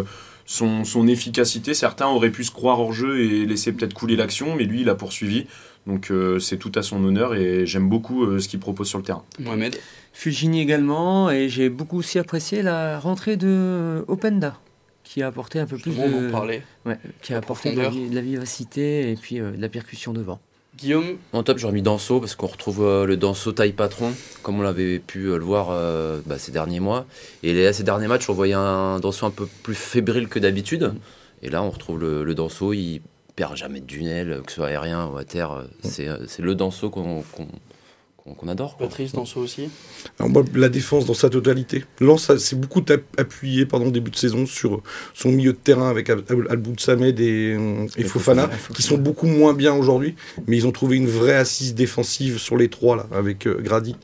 son, 0.45 0.83
son, 0.83 1.07
efficacité. 1.07 1.73
Certains 1.73 2.07
auraient 2.07 2.29
pu 2.29 2.43
se 2.43 2.51
croire 2.51 2.79
hors 2.79 2.93
jeu 2.93 3.19
et 3.19 3.45
laisser 3.45 3.71
peut-être 3.73 3.93
couler 3.93 4.15
l'action, 4.15 4.55
mais 4.55 4.63
lui, 4.63 4.81
il 4.81 4.89
a 4.89 4.95
poursuivi. 4.95 5.45
Donc 5.85 6.11
c'est 6.39 6.57
tout 6.57 6.71
à 6.75 6.81
son 6.81 7.03
honneur 7.03 7.35
et 7.35 7.65
j'aime 7.65 7.89
beaucoup 7.89 8.39
ce 8.39 8.47
qu'il 8.47 8.59
propose 8.59 8.87
sur 8.87 8.99
le 8.99 9.03
terrain. 9.03 9.23
Mohamed? 9.39 9.77
Fulgini 10.13 10.61
également 10.61 11.29
et 11.29 11.49
j'ai 11.49 11.69
beaucoup 11.69 11.97
aussi 11.97 12.19
apprécié 12.19 12.61
la 12.61 12.99
rentrée 12.99 13.35
de 13.35 14.05
Openda 14.07 14.57
qui 15.13 15.21
a 15.21 15.27
apporté 15.27 15.59
un 15.59 15.67
peu 15.67 15.77
plus 15.77 15.95
de, 15.95 16.31
ouais, 16.85 16.99
qui 17.21 17.35
a 17.35 17.37
apporté 17.37 17.71
de 17.71 17.79
la, 17.79 18.21
vivacité 18.21 19.11
et 19.11 19.15
puis 19.15 19.39
euh, 19.39 19.51
de 19.51 19.61
la 19.61 19.69
percussion 19.69 20.11
devant. 20.11 20.39
Guillaume 20.75 21.17
En 21.33 21.43
top, 21.43 21.59
j'aurais 21.59 21.73
mis 21.73 21.83
Danso 21.83 22.19
parce 22.19 22.33
qu'on 22.33 22.47
retrouve 22.47 22.83
euh, 22.83 23.05
le 23.05 23.15
Danso 23.15 23.51
taille 23.51 23.73
patron, 23.73 24.11
comme 24.41 24.57
on 24.57 24.63
l'avait 24.63 24.97
pu 24.97 25.25
euh, 25.25 25.37
le 25.37 25.43
voir 25.43 25.67
bah, 26.25 26.39
ces 26.39 26.51
derniers 26.51 26.79
mois. 26.79 27.05
Et 27.43 27.53
là, 27.53 27.73
ces 27.73 27.83
derniers 27.83 28.07
matchs, 28.07 28.27
on 28.27 28.33
voyait 28.33 28.55
un 28.55 28.99
Danso 28.99 29.27
un 29.27 29.29
peu 29.29 29.47
plus 29.61 29.75
fébrile 29.75 30.27
que 30.27 30.39
d'habitude. 30.39 30.95
Et 31.43 31.51
là, 31.51 31.61
on 31.61 31.69
retrouve 31.69 31.99
le, 31.99 32.23
le 32.23 32.33
Danso, 32.33 32.73
il 32.73 33.01
perd 33.35 33.55
jamais 33.55 33.81
de 33.81 33.85
tunnel, 33.85 34.41
que 34.43 34.51
ce 34.51 34.55
soit 34.55 34.69
aérien 34.69 35.05
ou 35.05 35.17
à 35.17 35.25
terre. 35.25 35.63
C'est 35.83 36.39
le 36.39 36.55
Danso 36.55 36.89
qu'on 36.89 37.23
qu'on 38.23 38.47
adore. 38.47 38.77
Patrice 38.77 39.11
Danso 39.11 39.41
aussi? 39.41 39.69
La 40.55 40.69
défense 40.69 41.05
dans 41.05 41.13
sa 41.13 41.29
totalité. 41.29 41.83
Lens 41.99 42.35
s'est 42.37 42.55
beaucoup 42.55 42.83
appuyé 43.17 43.65
pendant 43.65 43.85
le 43.85 43.91
début 43.91 44.11
de 44.11 44.15
saison 44.15 44.45
sur 44.45 44.81
son 45.13 45.29
milieu 45.29 45.51
de 45.51 45.57
terrain 45.57 45.89
avec 45.89 46.09
Al 46.09 46.23
Samed 46.77 47.19
et, 47.19 47.57
et 47.97 48.03
Fofana, 48.03 48.49
qui 48.73 48.81
sont 48.81 48.97
beaucoup 48.97 49.27
moins 49.27 49.53
bien 49.53 49.73
aujourd'hui, 49.73 50.15
mais 50.47 50.55
ils 50.55 50.67
ont 50.67 50.71
trouvé 50.71 50.95
une 50.97 51.07
vraie 51.07 51.35
assise 51.35 51.75
défensive 51.75 52.39
sur 52.39 52.55
les 52.55 52.69
trois, 52.69 52.95
là, 52.95 53.07
avec 53.11 53.45
euh, 53.45 53.59
Gradit. 53.61 53.95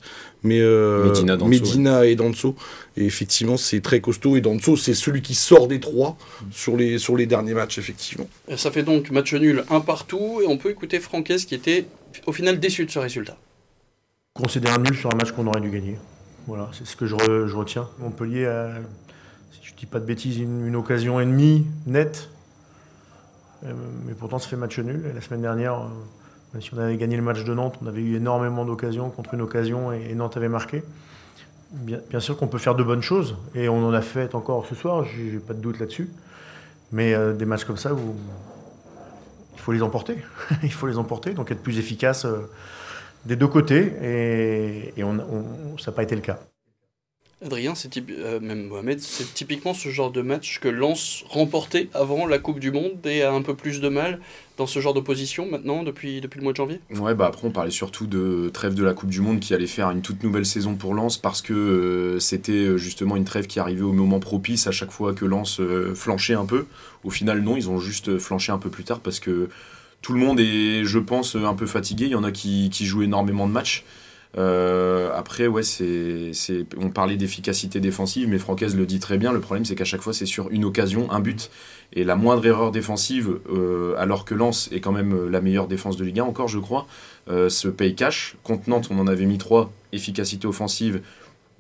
Mais 0.44 0.60
euh, 0.62 1.13
Medina, 1.45 2.06
et 2.06 2.15
Danso. 2.15 2.56
Et 2.95 3.06
effectivement, 3.06 3.57
c'est 3.57 3.81
très 3.81 4.00
costaud. 4.00 4.38
Et 4.38 4.42
Danso, 4.42 4.77
c'est 4.77 4.94
celui 4.94 5.22
qui 5.22 5.36
sort 5.36 5.68
des 5.68 5.81
trois 5.81 6.18
sur 6.51 6.77
les, 6.77 6.98
sur 6.98 7.18
les 7.18 7.25
derniers 7.25 7.54
matchs, 7.54 7.77
effectivement. 7.77 8.27
ça 8.56 8.72
fait 8.72 8.83
donc 8.83 9.12
match 9.12 9.33
nul, 9.33 9.65
un 9.69 9.81
partout. 9.81 10.39
Et 10.42 10.48
on 10.48 10.57
peut 10.57 10.69
écouter 10.69 11.00
Franquès 11.00 11.44
qui 11.45 11.56
était 11.56 11.86
au 12.25 12.31
final 12.31 12.60
déçu 12.60 12.86
de 12.86 12.92
ce 12.92 13.00
résultat 13.00 13.38
concéder 14.39 14.69
un 14.69 14.77
nul 14.77 14.95
sur 14.95 15.13
un 15.13 15.18
match 15.18 15.31
qu'on 15.31 15.47
aurait 15.47 15.59
dû 15.59 15.69
gagner. 15.69 15.97
Voilà, 16.47 16.69
c'est 16.71 16.88
ce 16.88 16.95
que 16.95 17.06
je, 17.06 17.15
retiens. 17.15 17.88
Montpellier 18.00 18.45
a, 18.45 18.69
si 19.51 19.59
je 19.62 19.74
ne 19.74 19.77
dis 19.77 19.86
pas 19.86 20.00
de 20.00 20.06
bêtises, 20.06 20.38
une, 20.38 20.75
occasion 20.75 21.19
et 21.19 21.25
demie 21.25 21.68
nette. 21.86 22.30
Euh, 23.65 23.74
mais 24.06 24.13
pourtant, 24.13 24.39
ça 24.39 24.47
fait 24.47 24.56
match 24.56 24.80
nul. 24.80 25.12
La 25.13 25.21
semaine 25.21 25.41
dernière, 25.41 25.74
euh, 25.74 25.88
même 26.53 26.62
si 26.62 26.74
on 26.74 26.77
avait 26.77 26.95
gagné 26.95 27.18
le 27.18 27.21
match 27.21 27.44
de 27.44 27.53
Nantes, 27.53 27.77
on 27.83 27.88
avait 27.88 28.01
eu 28.01 28.15
énormément 28.15 28.65
d'occasions 28.65 29.09
contre 29.09 29.33
une 29.33 29.41
occasion 29.41 29.91
et, 29.91 30.15
Nantes 30.15 30.38
avait 30.38 30.50
marqué. 30.50 30.83
Bien, 31.71 32.19
sûr 32.19 32.36
qu'on 32.36 32.47
peut 32.47 32.57
faire 32.57 32.74
de 32.74 32.81
bonnes 32.81 33.03
choses. 33.03 33.38
Et 33.53 33.69
on 33.69 33.86
en 33.86 33.94
a 33.94 34.01
fait 34.01 34.33
encore 34.33 34.65
ce 34.65 34.74
soir, 34.74 35.03
j'ai 35.03 35.38
pas 35.38 35.53
de 35.53 35.62
doute 35.62 35.80
là-dessus. 35.80 36.09
Mais 36.91 37.13
euh, 37.13 37.33
des 37.33 37.45
matchs 37.45 37.65
comme 37.65 37.77
ça, 37.77 37.91
il 39.53 39.59
faut 39.59 39.74
les 39.74 39.83
emporter. 39.83 40.18
il 40.63 40.74
faut 40.74 40.88
les 40.88 40.97
emporter, 40.97 41.33
donc 41.33 41.51
être 41.51 41.62
plus 41.62 41.77
efficace 41.77 42.25
des 43.25 43.36
deux 43.36 43.48
côtés, 43.48 43.92
et, 44.98 45.04
on, 45.04 45.77
ça 45.77 45.92
n'a 45.92 45.95
pas 45.95 46.04
été 46.04 46.16
le 46.16 46.21
cas. 46.21 46.39
Adrien, 47.42 47.74
c'est 47.74 47.89
euh, 48.10 48.42
même 48.42 48.68
Mohamed, 48.68 49.00
c'est 49.00 49.33
typiquement 49.33 49.74
ce 49.74 49.88
genre 49.88 50.12
de 50.12 50.21
match 50.21 50.60
que 50.60 50.68
Lens 50.68 51.24
remportait 51.30 51.88
avant 51.94 52.27
la 52.27 52.38
Coupe 52.38 52.60
du 52.60 52.69
Monde 52.69 52.98
et 53.06 53.24
a 53.24 53.31
un 53.31 53.42
peu 53.42 53.56
plus 53.56 53.80
de 53.80 53.88
mal 53.88 54.19
dans 54.57 54.68
ce 54.68 54.81
genre 54.81 54.94
d'opposition 54.94 55.50
maintenant 55.50 55.83
depuis, 55.83 56.19
depuis 56.19 56.39
le 56.39 56.44
mois 56.44 56.51
de 56.51 56.57
janvier? 56.57 56.81
Ouais, 56.94 57.16
bah 57.16 57.27
après 57.27 57.48
on 57.48 57.51
parlait 57.51 57.71
surtout 57.71 58.07
de 58.07 58.50
trêve 58.54 58.74
de 58.74 58.83
la 58.83 58.94
Coupe 58.94 59.10
du 59.10 59.22
Monde 59.22 59.39
qui 59.39 59.54
allait 59.54 59.68
faire 59.68 59.89
une 59.89 60.01
toute 60.01 60.22
nouvelle 60.22 60.45
saison 60.45 60.75
pour 60.75 60.94
Lens 60.94 61.18
parce 61.18 61.42
que 61.42 61.54
euh, 61.54 62.19
c'était 62.19 62.51
euh, 62.51 62.77
justement 62.77 63.15
une 63.15 63.24
trêve 63.24 63.48
qui 63.48 63.62
arrivait 63.62 63.83
au 63.83 63.94
moment 63.94 64.19
propice 64.19 64.68
à 64.68 64.72
chaque 64.72 64.92
fois 64.92 65.13
que 65.13 65.24
Lens 65.24 65.62
flanchait 65.95 66.33
un 66.33 66.45
peu. 66.45 66.65
Au 67.06 67.10
final, 67.10 67.39
non, 67.39 67.56
ils 67.56 67.69
ont 67.69 67.80
juste 67.80 68.18
flanché 68.18 68.51
un 68.51 68.57
peu 68.57 68.69
plus 68.69 68.83
tard 68.83 69.00
parce 69.00 69.22
que 69.22 69.48
tout 70.01 70.13
le 70.13 70.20
monde 70.20 70.39
est, 70.39 70.86
je 70.86 71.00
pense, 71.00 71.36
un 71.36 71.53
peu 71.53 71.65
fatigué. 71.65 72.06
Il 72.06 72.12
y 72.12 72.15
en 72.15 72.24
a 72.24 72.32
qui, 72.32 72.72
jouent 72.72 73.03
énormément 73.03 73.48
de 73.48 73.53
matchs. 73.53 73.84
Euh, 74.38 75.10
après, 75.15 75.48
on 75.48 76.89
parlait 76.89 77.18
d'efficacité 77.18 77.79
défensive, 77.79 78.29
mais 78.29 78.38
Francaise 78.38 78.75
le 78.75 78.86
dit 78.86 79.00
très 79.00 79.18
bien. 79.18 79.34
Le 79.34 79.39
problème, 79.39 79.65
c'est 79.65 79.75
qu'à 79.75 79.86
chaque 79.86 80.01
fois, 80.01 80.13
c'est 80.13 80.25
sur 80.25 80.50
une 80.51 80.65
occasion, 80.65 81.12
un 81.12 81.20
but. 81.20 81.50
Et 81.94 82.03
la 82.03 82.15
moindre 82.15 82.46
erreur 82.46 82.72
défensive, 82.72 83.39
euh, 83.51 83.96
alors 83.98 84.25
que 84.25 84.36
Lens 84.36 84.70
est 84.72 84.79
quand 84.79 84.91
même 84.91 85.27
la 85.27 85.41
meilleure 85.41 85.68
défense 85.68 85.98
de 85.98 86.06
Ligue 86.06 86.20
1, 86.20 86.24
encore, 86.24 86.48
je 86.48 86.60
crois, 86.60 86.88
euh, 87.29 87.50
se 87.50 87.68
paye 87.68 87.96
cash. 87.96 88.36
Contre 88.44 88.70
Nantes, 88.70 88.89
on 88.91 89.00
en 89.00 89.08
avait 89.08 89.25
mis 89.25 89.39
trois. 89.39 89.72
Efficacité 89.91 90.48
offensive, 90.48 91.01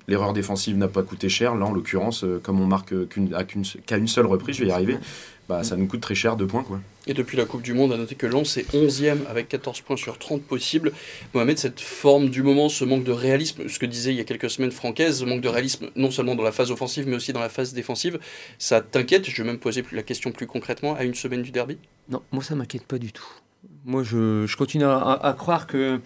l'erreur 0.07 0.33
défensive 0.33 0.77
n'a 0.77 0.87
pas 0.87 1.01
coûté 1.01 1.27
cher. 1.27 1.55
Là, 1.55 1.65
en 1.65 1.73
l'occurrence, 1.73 2.23
comme 2.43 2.61
on 2.61 2.67
marque 2.67 2.93
qu'à 3.85 3.97
une 3.97 4.07
seule 4.07 4.27
reprise, 4.27 4.55
je 4.55 4.63
vais 4.63 4.69
y 4.69 4.71
arriver 4.71 4.97
bah, 5.49 5.63
ça 5.63 5.75
nous 5.75 5.87
coûte 5.87 6.01
très 6.01 6.13
cher, 6.13 6.35
deux 6.35 6.45
points. 6.45 6.63
Quoi. 6.63 6.79
Et 7.07 7.15
depuis 7.15 7.35
la 7.35 7.45
Coupe 7.45 7.63
du 7.63 7.73
Monde, 7.73 7.91
à 7.91 7.97
noter 7.97 8.13
que 8.13 8.27
Lens 8.27 8.57
est 8.57 8.71
11e 8.71 9.25
avec 9.27 9.49
14 9.49 9.81
points 9.81 9.97
sur 9.97 10.19
30 10.19 10.43
possibles. 10.43 10.91
Mohamed, 11.33 11.57
cette 11.57 11.79
forme 11.79 12.29
du 12.29 12.43
moment, 12.43 12.69
ce 12.69 12.85
manque 12.85 13.03
de 13.03 13.11
réalisme, 13.11 13.67
ce 13.67 13.79
que 13.79 13.87
disait 13.87 14.11
il 14.11 14.17
y 14.17 14.19
a 14.19 14.25
quelques 14.25 14.51
semaines 14.51 14.69
Francaise, 14.69 15.21
ce 15.21 15.25
manque 15.25 15.41
de 15.41 15.49
réalisme 15.49 15.89
non 15.95 16.11
seulement 16.11 16.35
dans 16.35 16.43
la 16.43 16.51
phase 16.51 16.69
offensive 16.69 17.07
mais 17.07 17.15
aussi 17.15 17.33
dans 17.33 17.39
la 17.39 17.49
phase 17.49 17.73
défensive, 17.73 18.19
ça 18.59 18.79
t'inquiète? 18.79 19.27
Je 19.27 19.41
vais 19.41 19.47
même 19.47 19.57
poser 19.57 19.83
la 19.91 20.03
question 20.03 20.31
plus 20.31 20.45
concrètement 20.45 20.93
à 20.93 21.03
une 21.03 21.15
semaine 21.15 21.41
du 21.41 21.49
derby 21.49 21.79
Non, 22.09 22.21
moi 22.31 22.43
ça 22.43 22.53
m'inquiète 22.53 22.85
pas 22.85 22.99
du 22.99 23.11
tout. 23.11 23.27
Moi 23.85 24.03
je, 24.03 24.45
je 24.45 24.55
continue 24.55 24.85
à, 24.85 25.35
croire 25.35 25.65
que 25.65 25.99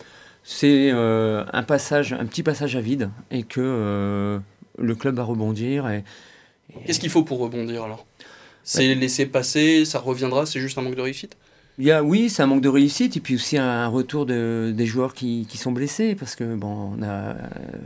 c'est 0.44 0.90
euh, 0.94 1.44
un 1.52 1.64
passage, 1.64 2.14
un 2.14 2.26
petit 2.26 2.44
passage 2.44 2.78
à 2.78 2.82
vide 2.82 3.10
et 3.30 3.44
que 3.44 3.60
euh, 3.60 4.40
le 4.78 4.96
club 4.96 5.16
va 5.16 5.24
rebondir. 5.24 5.90
Et, 5.90 6.06
Qu'est-ce 6.86 7.02
qu'il 7.02 7.10
faut 7.10 7.24
pour 7.24 7.40
rebondir 7.40 7.84
alors? 7.84 8.06
C'est 8.64 8.96
laisser 8.96 9.26
passer, 9.26 9.86
ça 9.86 10.00
reviendra, 10.00 10.46
c'est 10.46 10.60
juste 10.60 10.78
un 10.78 10.82
manque 10.82 10.96
de 10.96 11.02
réussite? 11.02 11.36
Il 11.80 11.86
y 11.86 11.92
a, 11.92 12.04
oui, 12.04 12.30
c'est 12.30 12.44
un 12.44 12.46
manque 12.46 12.62
de 12.62 12.70
réussite 12.70 13.18
et 13.18 13.20
puis 13.20 13.36
aussi 13.36 13.58
un 13.58 13.88
retour 13.88 14.28
de, 14.28 14.72
des 14.76 14.86
joueurs 14.86 15.16
qui, 15.16 15.48
qui, 15.50 15.58
sont 15.58 15.72
blessés 15.72 16.14
parce 16.14 16.36
que 16.36 16.56
bon, 16.56 16.94
on 16.98 17.04
a 17.04 17.36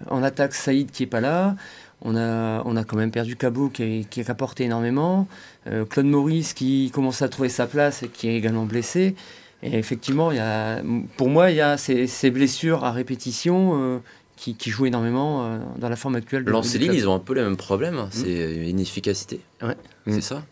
en 0.09 0.23
attaque 0.23 0.53
Saïd 0.53 0.91
qui 0.91 1.03
est 1.03 1.07
pas 1.07 1.21
là, 1.21 1.55
on 2.01 2.17
a, 2.17 2.63
on 2.65 2.75
a 2.75 2.83
quand 2.83 2.97
même 2.97 3.11
perdu 3.11 3.37
Cabou 3.37 3.69
qui, 3.69 4.05
qui 4.09 4.21
a 4.21 4.25
apporté 4.27 4.65
énormément, 4.65 5.27
euh, 5.67 5.85
Claude 5.85 6.05
Maurice 6.05 6.53
qui 6.53 6.91
commence 6.93 7.21
à 7.21 7.29
trouver 7.29 7.47
sa 7.47 7.65
place 7.65 8.03
et 8.03 8.09
qui 8.09 8.27
est 8.27 8.35
également 8.35 8.65
blessé. 8.65 9.15
Et 9.63 9.77
effectivement, 9.77 10.31
il 10.31 10.37
y 10.37 10.41
a, 10.41 10.83
pour 11.15 11.29
moi, 11.29 11.49
il 11.49 11.55
y 11.55 11.61
a 11.61 11.77
ces, 11.77 12.07
ces 12.07 12.29
blessures 12.29 12.83
à 12.83 12.91
répétition 12.91 13.71
euh, 13.73 13.97
qui, 14.35 14.55
qui 14.55 14.69
joue 14.69 14.85
énormément 14.85 15.59
dans 15.77 15.89
la 15.89 15.95
forme 15.95 16.15
actuelle. 16.15 16.43
Lille, 16.43 16.93
ils 16.93 17.07
ont 17.07 17.15
un 17.15 17.19
peu 17.19 17.33
le 17.33 17.43
même 17.43 17.57
problème, 17.57 17.95
mmh. 17.95 18.09
c'est 18.11 18.55
une 18.55 18.67
inefficacité. 18.67 19.39
Ouais. 19.63 19.77
C'est 20.05 20.21
ça? 20.21 20.43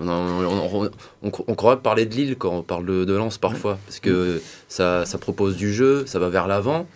On, 0.00 1.54
croit 1.54 1.76
parler 1.82 2.06
de 2.06 2.14
Lille 2.14 2.36
quand 2.36 2.50
on 2.50 2.62
parle 2.62 2.86
de, 2.86 3.04
de 3.04 3.14
Lens 3.14 3.38
parfois, 3.38 3.78
parce 3.86 4.00
que 4.00 4.40
ça, 4.68 5.04
propose 5.20 5.56
du 5.56 5.72
jeu, 5.72 6.06
ça 6.06 6.18
va 6.18 6.28
vers 6.28 6.46
l'avant. 6.46 6.86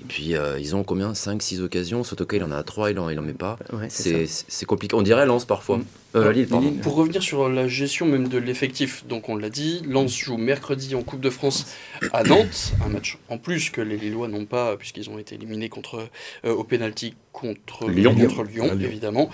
Et 0.00 0.04
puis, 0.04 0.34
euh, 0.34 0.58
ils 0.58 0.74
ont 0.74 0.82
combien? 0.82 1.14
5, 1.14 1.42
6 1.42 1.60
occasions. 1.60 2.04
Sotoka, 2.04 2.36
il 2.36 2.42
en 2.44 2.50
a 2.50 2.62
3, 2.62 2.92
il 2.92 2.98
en, 2.98 3.10
il 3.10 3.18
en 3.18 3.22
met 3.22 3.34
pas. 3.34 3.58
c'est 3.88 4.66
compliqué. 4.66 4.94
On 4.96 5.02
dirait 5.02 5.26
Lens 5.26 5.44
parfois. 5.44 5.78
Mm. 5.78 5.84
Euh, 6.16 6.44
Pour 6.82 6.96
revenir 6.96 7.22
sur 7.22 7.48
la 7.48 7.68
gestion 7.68 8.04
même 8.04 8.26
de 8.26 8.38
l'effectif, 8.38 9.06
donc 9.06 9.28
on 9.28 9.36
l'a 9.36 9.48
dit, 9.48 9.80
Lens 9.86 10.16
joue 10.16 10.38
mercredi 10.38 10.96
en 10.96 11.02
Coupe 11.02 11.20
de 11.20 11.30
France 11.30 11.66
à 12.12 12.24
Nantes, 12.24 12.72
un 12.84 12.88
match 12.88 13.16
en 13.28 13.38
plus 13.38 13.70
que 13.70 13.80
les 13.80 13.96
Lillois 13.96 14.26
n'ont 14.26 14.44
pas, 14.44 14.76
puisqu'ils 14.76 15.08
ont 15.08 15.18
été 15.18 15.36
éliminés 15.36 15.68
contre, 15.68 16.08
euh, 16.44 16.52
au 16.52 16.64
pénalty 16.64 17.14
contre 17.32 17.88
Lyon, 17.88 18.16
contre 18.16 18.42
Lyon, 18.42 18.76
évidemment. 18.80 19.30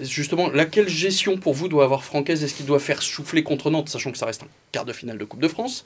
justement, 0.00 0.48
laquelle 0.48 0.88
gestion 0.88 1.36
pour 1.36 1.52
vous 1.52 1.68
doit 1.68 1.84
avoir 1.84 2.04
Francaise 2.04 2.42
Est-ce 2.42 2.54
qu'il 2.54 2.64
doit 2.66 2.78
faire 2.80 3.02
souffler 3.02 3.42
contre 3.42 3.68
Nantes, 3.68 3.90
sachant 3.90 4.12
que 4.12 4.18
ça 4.18 4.24
reste 4.24 4.44
un 4.44 4.48
quart 4.70 4.86
de 4.86 4.94
finale 4.94 5.18
de 5.18 5.24
Coupe 5.26 5.42
de 5.42 5.48
France? 5.48 5.84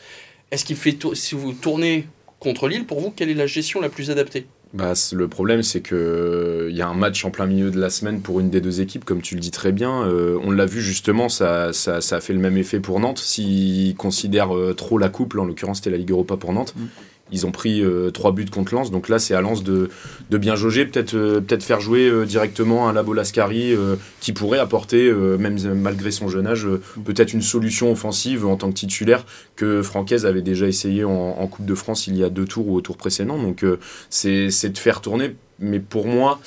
Est-ce 0.53 0.65
qu'il 0.65 0.77
fait, 0.77 0.97
si 1.15 1.35
vous 1.35 1.53
tournez 1.53 2.07
contre 2.39 2.69
Lille, 2.69 2.85
pour 2.85 3.01
vous, 3.01 3.11
quelle 3.11 3.31
est 3.31 3.35
la 3.35 3.47
gestion 3.47 3.81
la 3.81 3.89
plus 3.89 4.11
adaptée? 4.11 4.47
Bah, 4.75 4.93
le 5.13 5.29
problème, 5.29 5.63
c'est 5.63 5.81
qu'il 5.81 5.97
euh, 5.97 6.71
y 6.71 6.83
a 6.83 6.89
un 6.89 6.95
match 6.95 7.25
en 7.25 7.31
plein 7.31 7.47
milieu 7.47 7.71
de 7.71 7.81
la 7.81 7.89
semaine 7.89 8.21
pour 8.21 8.41
une 8.41 8.51
des 8.51 8.61
deux 8.61 8.81
équipes, 8.81 9.05
comme 9.05 9.23
tu 9.23 9.35
le 9.35 9.41
dis 9.41 9.51
très 9.51 9.73
bien. 9.73 10.03
Euh, 10.03 10.39
on 10.43 10.51
l'a 10.51 10.67
vu 10.67 10.83
justement, 10.83 11.29
ça, 11.29 11.73
ça, 11.73 12.01
ça, 12.01 12.17
a 12.17 12.21
fait 12.21 12.33
le 12.33 12.41
même 12.41 12.57
effet 12.57 12.81
pour 12.81 13.01
Nantes. 13.01 13.19
S'ils 13.19 13.95
considèrent 13.95 14.55
euh, 14.55 14.75
trop 14.75 14.99
la 14.99 15.09
coupe, 15.09 15.35
en 15.39 15.45
l'occurrence 15.45 15.79
c'était 15.79 15.91
la 15.91 15.97
Ligue 15.97 16.11
Europa 16.11 16.37
pour 16.37 16.53
Nantes, 16.53 16.75
mm. 16.77 16.87
Ils 17.33 17.45
ont 17.45 17.51
pris 17.51 17.83
euh, 17.83 18.11
trois 18.11 18.31
buts 18.31 18.47
contre 18.47 18.75
Lens, 18.75 18.93
donc 18.93 19.09
là 19.09 19.19
c'est 19.19 19.35
à 19.35 19.41
Lens 19.41 19.65
de, 19.65 19.91
de 20.31 20.39
bien 20.39 20.55
jauger, 20.55 20.87
peut-être 20.87 21.15
euh, 21.15 21.41
faire 21.61 21.81
jouer 21.81 22.09
euh, 22.09 22.25
directement 22.25 22.89
un 22.89 22.93
Labo 22.93 23.15
Lascari 23.15 23.75
qui 24.21 24.33
pourrait 24.33 24.61
apporter, 24.61 25.13
même 25.13 25.59
malgré 25.75 26.11
son 26.11 26.29
jeune 26.29 26.47
âge, 26.47 26.67
peut-être 27.05 27.33
une 27.33 27.43
solution 27.43 27.91
offensive 27.91 28.47
en 28.47 28.57
tant 28.57 28.69
que 28.69 28.75
titulaire 28.75 29.25
que 29.57 29.83
Francaise 29.83 30.27
avait 30.27 30.43
déjà 30.43 30.67
essayé 30.67 31.05
en, 31.05 31.47
Coupe 31.47 31.67
de 31.67 31.75
France 31.75 32.07
il 32.07 32.17
y 32.17 32.25
a 32.25 32.29
deux 32.29 32.45
tours 32.45 32.69
ou 32.69 32.77
au 32.77 32.81
tour 32.81 32.97
précédent. 32.97 33.39
Donc 33.39 33.65
c'est 34.11 34.49
de 34.49 34.79
faire 34.79 35.01
tourner, 35.01 35.37
mais 35.59 35.81
pour 35.81 36.07
moi, 36.07 36.41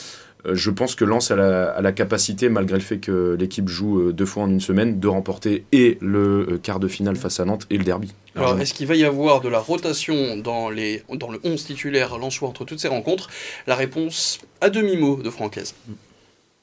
je 0.45 0.69
pense 0.69 0.95
que 0.95 1.03
Lens 1.03 1.31
a 1.31 1.81
la, 1.81 1.91
capacité, 1.91 2.49
malgré 2.49 2.77
le 2.77 2.83
fait 2.83 2.99
que 2.99 3.35
l'équipe 3.39 3.67
joue 3.67 4.13
deux 4.13 4.25
fois 4.25 4.43
en 4.43 4.49
une 4.49 4.61
semaine, 4.61 4.99
de 4.99 5.07
remporter 5.07 5.65
et 5.71 5.97
le 6.01 6.59
quart 6.61 6.79
de 6.79 6.87
finale 6.87 7.15
face 7.15 7.39
à 7.39 7.45
Nantes 7.45 7.65
et 7.69 7.77
le 7.77 7.83
derby. 7.83 8.13
Alors, 8.35 8.59
est-ce 8.59 8.73
qu'il 8.73 8.87
va 8.87 8.95
y 8.95 9.03
avoir 9.03 9.41
de 9.41 9.49
la 9.49 9.59
rotation 9.59 10.37
dans, 10.37 10.69
les, 10.69 11.03
dans 11.13 11.29
le 11.29 11.39
11 11.43 11.65
titulaire 11.65 12.17
Lensois 12.17 12.47
entre 12.47 12.63
toutes 12.63 12.79
ces 12.79 12.87
rencontres? 12.87 13.29
La 13.67 13.75
réponse 13.75 14.39
à 14.61 14.69
demi-mot 14.69 15.21
de 15.21 15.29
Francaise. 15.29 15.75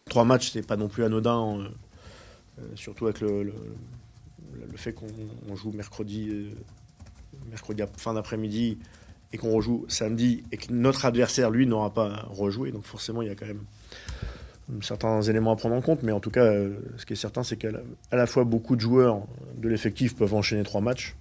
Trois 0.09 0.25
matchs, 0.25 0.53
c'est 0.53 0.67
pas 0.67 0.77
non 0.77 0.89
plus 0.89 1.05
anodin, 1.05 1.59
euh, 1.59 1.69
euh, 2.61 2.63
surtout 2.77 3.07
avec 3.07 3.21
le, 3.21 3.43
le, 3.43 3.53
fait 4.77 4.93
qu'on 4.93 5.57
joue 5.57 5.73
mercredi, 5.73 6.29
euh, 6.31 6.51
mercredi 7.51 7.83
à 7.83 7.89
fin 7.97 8.15
d'après-midi 8.15 8.79
et 9.33 9.39
qu'on 9.39 9.51
rejoue 9.51 9.85
samedi 9.89 10.45
et 10.53 10.57
que 10.57 10.73
notre 10.73 11.05
adversaire, 11.05 11.51
lui, 11.51 11.67
n'aura 11.67 11.93
pas 11.93 12.27
rejoué. 12.31 12.73
Donc 12.73 12.85
forcément, 12.85 13.23
il 13.23 13.29
y 13.29 13.31
a 13.31 13.35
quand 13.35 13.47
même 13.47 13.65
certains 14.83 15.21
éléments 15.23 15.53
à 15.53 15.57
prendre 15.57 15.75
en 15.75 15.81
compte. 15.81 16.03
Mais 16.03 16.13
en 16.13 16.21
tout 16.21 16.31
cas, 16.31 16.53
ce 16.97 17.07
qui 17.07 17.13
est 17.13 17.17
certain, 17.17 17.43
c'est 17.43 17.57
qu'à 17.57 17.71
la 18.13 18.27
fois 18.27 18.45
beaucoup 18.45 18.77
de 18.77 18.81
joueurs 18.81 19.23
de 19.57 19.69
l'effectif 19.69 20.17
peuvent 20.17 20.35
enchaîner 20.35 20.63
trois 20.63 20.81
matchs. 20.81 21.17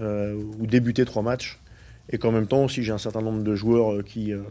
Euh, 0.00 0.34
ou 0.58 0.66
débuter 0.66 1.04
trois 1.04 1.22
matchs. 1.22 1.60
Et 2.10 2.18
qu'en 2.18 2.32
même 2.32 2.48
temps 2.48 2.64
aussi, 2.64 2.82
j'ai 2.82 2.90
un 2.90 2.98
certain 2.98 3.22
nombre 3.22 3.44
de 3.44 3.54
joueurs 3.54 3.92
euh, 3.92 4.02
qui 4.02 4.32
euh, 4.32 4.42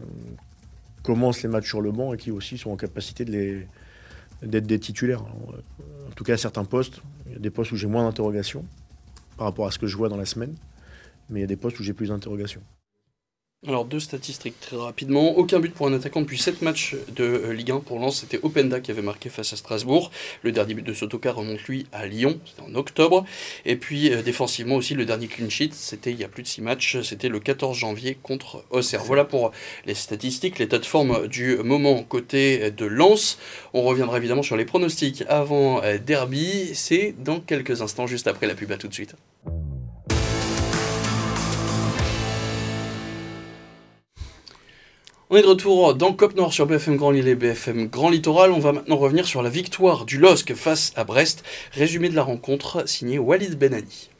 commencent 1.02 1.42
les 1.42 1.50
matchs 1.50 1.68
sur 1.68 1.82
le 1.82 1.92
banc 1.92 2.14
et 2.14 2.16
qui 2.16 2.30
aussi 2.30 2.56
sont 2.56 2.70
en 2.70 2.76
capacité 2.76 3.24
de 3.24 3.60
d'être 4.42 4.66
des 4.66 4.78
titulaires. 4.78 5.22
en 5.22 6.10
tout 6.14 6.24
cas, 6.24 6.34
à 6.34 6.36
certains 6.36 6.64
postes, 6.64 7.00
il 7.26 7.32
y 7.32 7.36
a 7.36 7.38
des 7.38 7.50
postes 7.50 7.72
où 7.72 7.76
j'ai 7.76 7.86
moins 7.86 8.04
d'interrogations 8.04 8.64
par 9.38 9.46
rapport 9.46 9.66
à 9.66 9.70
ce 9.70 9.78
que 9.78 9.86
je 9.86 9.96
vois 9.96 10.08
dans 10.08 10.16
la 10.16 10.26
semaine, 10.26 10.54
mais 11.28 11.40
il 11.40 11.42
y 11.42 11.44
a 11.44 11.48
des 11.48 11.56
postes 11.56 11.78
où 11.80 11.82
j'ai 11.82 11.94
plus 11.94 12.08
d'interrogations. 12.08 12.62
Alors 13.66 13.86
deux 13.86 14.00
statistiques 14.00 14.60
très 14.60 14.76
rapidement. 14.76 15.38
Aucun 15.38 15.58
but 15.58 15.72
pour 15.72 15.86
un 15.86 15.94
attaquant 15.94 16.20
depuis 16.20 16.36
7 16.36 16.60
matchs 16.60 16.96
de 17.16 17.24
euh, 17.24 17.54
Ligue 17.54 17.70
1 17.70 17.80
pour 17.80 17.98
Lens. 17.98 18.20
C'était 18.20 18.38
Openda 18.42 18.78
qui 18.78 18.90
avait 18.90 19.00
marqué 19.00 19.30
face 19.30 19.54
à 19.54 19.56
Strasbourg. 19.56 20.10
Le 20.42 20.52
dernier 20.52 20.74
but 20.74 20.82
de 20.82 20.92
Sotoka 20.92 21.32
remonte 21.32 21.62
lui 21.62 21.86
à 21.90 22.06
Lyon. 22.06 22.38
C'était 22.44 22.60
en 22.60 22.74
octobre. 22.74 23.24
Et 23.64 23.76
puis 23.76 24.12
euh, 24.12 24.20
défensivement 24.20 24.74
aussi 24.74 24.92
le 24.92 25.06
dernier 25.06 25.28
clean 25.28 25.48
sheet. 25.48 25.70
C'était 25.72 26.10
il 26.10 26.20
y 26.20 26.24
a 26.24 26.28
plus 26.28 26.42
de 26.42 26.48
6 26.48 26.60
matchs. 26.60 27.00
C'était 27.00 27.30
le 27.30 27.40
14 27.40 27.74
janvier 27.74 28.18
contre 28.22 28.64
Auxerre. 28.68 29.02
Voilà 29.02 29.24
pour 29.24 29.50
les 29.86 29.94
statistiques, 29.94 30.58
l'état 30.58 30.78
de 30.78 30.84
forme 30.84 31.26
du 31.26 31.56
moment 31.56 32.02
côté 32.02 32.70
de 32.70 32.84
Lens. 32.84 33.38
On 33.72 33.80
reviendra 33.80 34.18
évidemment 34.18 34.42
sur 34.42 34.58
les 34.58 34.66
pronostics 34.66 35.24
avant 35.26 35.82
euh, 35.82 35.96
Derby. 35.96 36.74
C'est 36.74 37.14
dans 37.18 37.40
quelques 37.40 37.80
instants 37.80 38.06
juste 38.06 38.26
après 38.26 38.46
la 38.46 38.54
pub. 38.54 38.72
À 38.72 38.76
tout 38.76 38.88
de 38.88 38.94
suite. 38.94 39.14
On 45.34 45.36
est 45.36 45.42
de 45.42 45.48
retour 45.48 45.96
dans 45.96 46.12
Cop 46.12 46.36
Nord 46.36 46.52
sur 46.52 46.64
BFM 46.64 46.96
Grand 46.96 47.10
Lille 47.10 47.26
et 47.26 47.34
BFM 47.34 47.88
Grand 47.88 48.08
Littoral. 48.08 48.52
On 48.52 48.60
va 48.60 48.70
maintenant 48.70 48.96
revenir 48.96 49.26
sur 49.26 49.42
la 49.42 49.50
victoire 49.50 50.04
du 50.04 50.16
LOSC 50.16 50.54
face 50.54 50.92
à 50.94 51.02
Brest. 51.02 51.42
Résumé 51.72 52.08
de 52.08 52.14
la 52.14 52.22
rencontre 52.22 52.88
signé 52.88 53.18
Walid 53.18 53.58
Benani. 53.58 54.13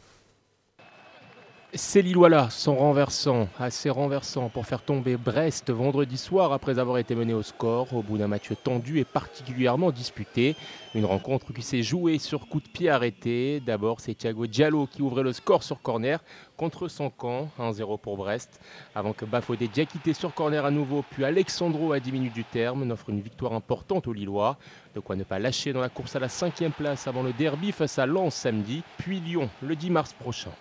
Ces 1.77 2.03
Lillois-là 2.03 2.51
sont 2.51 2.77
renversants, 2.77 3.49
assez 3.59 3.91
renversants 3.91 4.49
pour 4.49 4.65
faire 4.65 4.81
tomber 4.81 5.17
Brest 5.17 5.73
vendredi 5.73 6.17
soir 6.17 6.53
après 6.53 6.79
avoir 6.79 6.99
été 6.99 7.17
mené 7.17 7.35
au 7.35 7.43
score 7.43 7.93
au 7.95 8.01
bout 8.01 8.17
d'un 8.17 8.29
match 8.29 8.49
tendu 8.63 9.01
et 9.01 9.05
particulièrement 9.05 9.91
disputé. 9.91 10.55
Une 10.95 11.05
rencontre 11.05 11.53
qui 11.53 11.63
s'est 11.63 11.83
jouée 11.83 12.21
sur 12.21 12.47
coup 12.47 12.61
de 12.61 12.69
pied 12.69 12.91
arrêté. 12.91 13.59
D'abord, 13.59 13.99
c'est 13.99 14.15
Thiago 14.15 14.47
Diallo 14.47 14.87
qui 14.87 15.03
ouvrait 15.03 15.25
le 15.25 15.33
score 15.33 15.65
sur 15.65 15.83
corner 15.83 16.23
contre 16.57 16.87
son 16.87 17.11
camp, 17.11 17.49
1-0 17.59 17.99
pour 17.99 18.19
Brest, 18.19 18.61
avant 18.95 19.13
que 19.13 19.25
Bafodé 19.25 19.67
Diakité 19.67 20.15
sur 20.15 20.33
corner 20.33 20.65
à 20.65 20.71
nouveau, 20.71 21.05
puis 21.11 21.25
Alexandro 21.25 21.93
à 21.93 21.99
10 21.99 22.13
minutes 22.13 22.35
du 22.35 22.45
terme 22.45 22.85
n'offre 22.85 23.11
une 23.11 23.21
victoire 23.21 23.53
importante 23.53 24.07
aux 24.07 24.13
Lillois. 24.13 24.59
De 24.95 25.01
quoi 25.01 25.17
ne 25.17 25.25
pas 25.25 25.41
lâcher 25.41 25.73
dans 25.73 25.81
la 25.81 25.89
course 25.89 26.15
à 26.15 26.21
la 26.21 26.29
cinquième 26.29 26.71
place 26.71 27.09
avant 27.09 27.25
le 27.25 27.33
derby 27.33 27.73
face 27.73 27.99
à 27.99 28.07
Lens 28.07 28.37
samedi, 28.37 28.85
puis 28.97 29.19
Lyon 29.19 29.51
le 29.61 29.75
10 29.75 29.91
mars 29.91 30.13
prochain. 30.13 30.53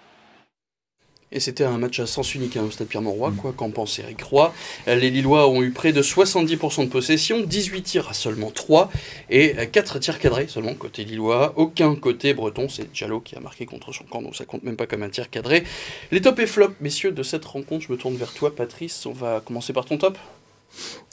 Et 1.34 1.40
c'était 1.40 1.64
un 1.64 1.80
match 1.80 2.00
à 2.00 2.06
sens 2.06 2.36
unique 2.36 2.56
hein, 2.58 2.64
au 2.68 2.72
stade 2.72 2.88
Pierre-Mauroy, 2.88 3.32
mm. 3.32 3.36
quoi 3.36 3.54
qu'en 3.54 3.72
pense 3.72 3.98
Eric 3.98 4.22
Roy? 4.22 4.54
Les 4.88 5.10
Lillois 5.10 5.50
ont 5.50 5.64
eu 5.64 5.72
près 5.72 5.92
de 5.92 6.02
70% 6.02 6.86
de 6.86 6.90
possession, 6.90 7.42
18 7.42 7.82
tirs 7.82 8.08
à 8.08 8.14
seulement 8.14 8.52
3 8.52 8.92
et 9.32 9.56
4 9.72 10.00
tirs 10.00 10.20
cadrés 10.20 10.48
seulement 10.48 10.76
côté 10.76 11.04
Lillois. 11.04 11.54
Aucun 11.56 11.96
côté 11.96 12.36
breton, 12.36 12.70
c'est 12.70 12.92
Diallo 12.94 13.20
qui 13.20 13.36
a 13.36 13.40
marqué 13.40 13.66
contre 13.66 13.92
son 13.94 14.04
camp, 14.04 14.22
donc 14.22 14.36
ça 14.36 14.46
compte 14.46 14.64
même 14.64 14.76
pas 14.76 14.86
comme 14.86 15.02
un 15.02 15.10
tir 15.10 15.30
cadré. 15.30 15.64
Les 16.12 16.22
top 16.22 16.40
et 16.40 16.46
flop, 16.46 16.74
messieurs, 16.82 17.12
de 17.12 17.24
cette 17.24 17.46
rencontre, 17.46 17.86
je 17.88 17.92
me 17.92 17.98
tourne 17.98 18.16
vers 18.16 18.34
toi, 18.34 18.56
Patrice. 18.56 19.06
On 19.08 19.14
va 19.14 19.42
commencer 19.44 19.74
par 19.74 19.86
ton 19.86 19.98
top. 19.98 20.18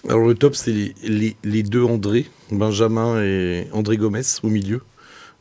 Alors 0.09 0.21
le 0.21 0.35
top, 0.35 0.55
c'est 0.55 0.95
les, 1.03 1.63
deux 1.63 1.85
André, 1.85 2.27
Benjamin 2.51 3.23
et 3.23 3.69
André 3.73 3.97
Gomez 3.97 4.23
au 4.43 4.49
milieu. 4.49 4.83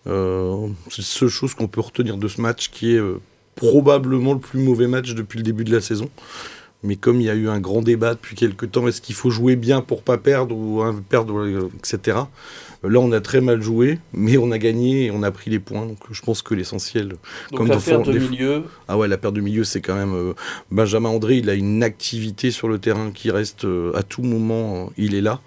Euh, 0.08 0.68
c'est 0.90 1.00
la 1.00 1.04
seule 1.04 1.30
chose 1.30 1.54
qu'on 1.54 1.68
peut 1.68 1.82
retenir 1.82 2.18
de 2.18 2.28
ce 2.28 2.40
match 2.40 2.70
qui 2.70 2.94
est 2.94 3.00
euh, 3.00 3.20
probablement 3.68 4.34
le 4.34 4.40
plus 4.40 4.60
mauvais 4.60 4.88
match 4.88 5.14
depuis 5.14 5.38
le 5.38 5.44
début 5.44 5.64
de 5.64 5.74
la 5.74 5.82
saison. 5.82 6.10
Mais 6.82 6.96
comme 6.96 7.20
il 7.20 7.26
y 7.26 7.30
a 7.30 7.36
eu 7.36 7.50
un 7.50 7.60
grand 7.60 7.82
débat 7.82 8.14
depuis 8.14 8.36
quelques 8.36 8.72
temps, 8.72 8.88
est-ce 8.88 9.02
qu'il 9.02 9.16
faut 9.16 9.30
jouer 9.30 9.58
bien 9.58 9.82
pour 9.82 10.02
pas 10.02 10.18
perdre 10.18 10.56
ou 10.56 10.82
perdre, 11.10 11.70
etc. 11.78 12.20
Là, 12.84 13.00
on 13.00 13.12
a 13.12 13.20
très 13.20 13.42
mal 13.42 13.62
joué, 13.62 14.00
mais 14.14 14.38
on 14.38 14.52
a 14.52 14.58
gagné 14.58 15.06
et 15.06 15.12
on 15.12 15.22
a 15.22 15.32
pris 15.32 15.52
les 15.52 15.60
points. 15.60 15.86
Donc, 15.86 15.98
je 16.12 16.22
pense 16.22 16.42
que 16.42 16.54
l'essentiel. 16.54 17.16
Donc, 17.52 17.68
la 17.68 17.78
perte 17.78 18.08
de 18.08 18.18
milieu. 18.18 18.64
Ah 18.88 18.98
ouais, 18.98 19.10
la 19.10 19.18
perte 19.18 19.34
de 19.34 19.42
milieu, 19.42 19.66
c'est 19.66 19.82
quand 19.82 19.96
même. 19.96 20.14
Euh, 20.14 20.34
Benjamin 20.72 21.10
André, 21.10 21.38
il 21.38 21.50
a 21.50 21.56
une 21.56 21.84
activité 21.84 22.52
sur 22.52 22.70
le 22.70 22.80
terrain 22.80 23.12
qui 23.12 23.32
reste 23.32 23.66
euh, 23.66 23.92
à 23.96 24.04
tout 24.04 24.24
moment, 24.24 24.86
euh, 24.86 24.94
il 24.98 25.14
est 25.14 25.22
là. 25.22 25.42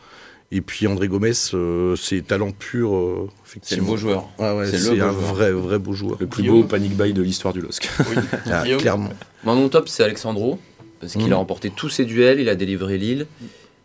Et 0.54 0.60
puis 0.60 0.86
André 0.86 1.08
Gomez, 1.08 1.32
euh, 1.54 1.96
c'est 1.96 2.26
talent 2.26 2.50
pur. 2.52 2.94
Euh, 2.94 3.30
c'est 3.62 3.76
le 3.76 3.82
beau 3.82 3.96
joueur. 3.96 4.28
c'est 4.38 5.00
un 5.00 5.10
vrai, 5.10 5.50
vrai 5.50 5.78
beau 5.78 5.94
joueur. 5.94 6.18
Le 6.20 6.26
plus 6.26 6.42
beau 6.42 6.62
panic 6.62 6.94
buy 6.94 7.14
de 7.14 7.22
l'histoire 7.22 7.54
du 7.54 7.62
LOSC. 7.62 7.88
Oui. 8.00 8.16
Ah, 8.50 8.62
clairement. 8.78 9.10
mon 9.44 9.68
top, 9.70 9.88
c'est 9.88 10.04
Alexandro, 10.04 10.58
parce 11.00 11.14
qu'il 11.14 11.24
a 11.24 11.28
mmh. 11.28 11.32
remporté 11.32 11.70
tous 11.70 11.88
ses 11.88 12.04
duels, 12.04 12.38
il 12.38 12.50
a 12.50 12.54
délivré 12.54 12.98
Lille. 12.98 13.26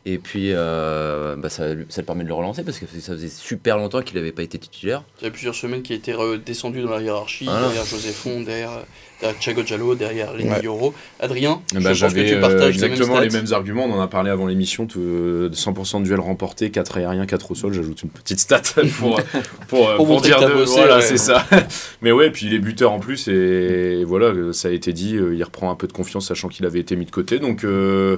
Et 0.10 0.20
puis, 0.20 0.52
euh, 0.54 1.36
bah, 1.36 1.50
ça, 1.50 1.66
ça, 1.90 2.00
le 2.00 2.06
permet 2.06 2.24
de 2.24 2.30
le 2.30 2.34
relancer 2.34 2.64
parce 2.64 2.80
que 2.80 2.86
ça 2.86 3.12
faisait 3.12 3.28
super 3.28 3.76
longtemps 3.76 4.02
qu'il 4.02 4.16
n'avait 4.16 4.32
pas 4.32 4.42
été 4.42 4.58
titulaire. 4.58 5.04
Il 5.20 5.26
y 5.26 5.28
a 5.28 5.32
plusieurs 5.32 5.54
semaines 5.54 5.82
qu'il 5.82 5.98
était 5.98 6.16
descendu 6.46 6.82
dans 6.82 6.92
la 6.92 7.02
hiérarchie, 7.02 7.44
derrière 7.44 7.84
José 7.84 8.14
Fond, 8.14 8.40
derrière, 8.40 8.72
derrière 9.20 9.38
Thiago 9.38 9.64
Giallo, 9.66 9.96
derrière 9.96 10.34
Lenny 10.34 10.66
ouais. 10.66 10.92
Adrien, 11.20 11.62
ben, 11.74 11.92
je 11.92 12.06
pense 12.06 12.14
que 12.14 12.26
tu 12.26 12.40
partages 12.40 12.82
exactement 12.82 13.20
les 13.20 13.28
mêmes, 13.30 13.52
arguments. 13.52 13.84
On 13.84 13.96
en 13.96 14.00
a 14.00 14.08
parlé 14.08 14.32
avant 14.32 14.48
l'émission 14.48 14.86
de 14.86 15.52
100% 15.54 16.00
de 16.00 16.06
duels 16.06 16.22
remportés, 16.22 16.72
4 16.72 17.00
aériens, 17.00 17.26
4 17.26 17.52
au 17.52 17.56
sol. 17.56 17.74
J'ajoute 17.74 18.02
une 18.04 18.10
petite 18.10 18.40
stat 18.40 18.62
pour, 19.00 19.20
pour, 19.68 19.94
pour, 19.94 20.22
dire 20.22 20.40
de. 20.40 20.64
Voilà, 20.64 21.02
c'est 21.02 21.18
ça. 21.18 21.46
Mais 22.02 22.14
ouais, 22.14 22.32
puis 22.32 22.46
il 22.46 22.54
est 22.54 22.60
buteur 22.60 22.94
en 22.94 23.00
plus. 23.00 23.28
Et 23.28 24.06
voilà, 24.06 24.32
ça 24.54 24.70
a 24.70 24.72
été 24.72 24.94
dit, 24.94 25.18
euh, 25.18 25.36
il 25.36 25.44
reprend 25.44 25.70
un 25.70 25.76
peu 25.76 25.88
de 25.88 25.94
confiance, 25.94 26.30
sachant 26.30 26.48
qu'il 26.48 26.66
avait 26.66 26.80
été 26.80 26.96
mis 26.96 27.06
de 27.06 27.12
côté. 27.12 27.40
Donc, 27.40 27.66
euh, 27.66 28.16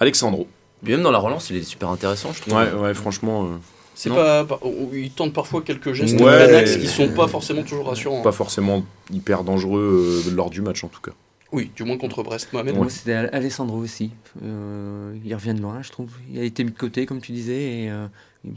Alexandro. 0.00 0.48
Même 0.82 1.02
dans 1.02 1.10
la 1.10 1.18
relance, 1.18 1.50
il 1.50 1.56
est 1.56 1.62
super 1.62 1.90
intéressant, 1.90 2.32
je 2.32 2.40
trouve. 2.40 2.54
Ouais, 2.54 2.72
ouais, 2.72 2.94
franchement. 2.94 3.48
C'est 3.94 4.08
pas, 4.08 4.46
ils 4.94 5.10
tentent 5.10 5.34
parfois 5.34 5.60
quelques 5.60 5.92
gestes 5.92 6.18
ouais, 6.20 6.64
qui 6.64 6.86
sont 6.86 7.08
pas 7.08 7.28
forcément 7.28 7.62
toujours 7.62 7.86
rassurants. 7.86 8.22
Pas 8.22 8.32
forcément 8.32 8.82
hyper 9.12 9.44
dangereux 9.44 10.22
lors 10.34 10.48
du 10.48 10.62
match 10.62 10.84
en 10.84 10.88
tout 10.88 11.02
cas. 11.02 11.12
Oui, 11.52 11.70
du 11.74 11.82
moins 11.82 11.98
contre 11.98 12.22
Brest, 12.22 12.52
Mohamed. 12.52 12.76
Moi, 12.76 12.88
c'était 12.88 13.14
Alessandro 13.14 13.78
aussi. 13.78 14.12
Euh, 14.44 15.14
il 15.24 15.34
revient 15.34 15.54
de 15.54 15.60
loin, 15.60 15.82
je 15.82 15.90
trouve. 15.90 16.10
Il 16.32 16.38
a 16.38 16.44
été 16.44 16.62
mis 16.62 16.70
de 16.70 16.78
côté, 16.78 17.06
comme 17.06 17.20
tu 17.20 17.32
disais, 17.32 17.82
et 17.82 17.90
euh, 17.90 18.06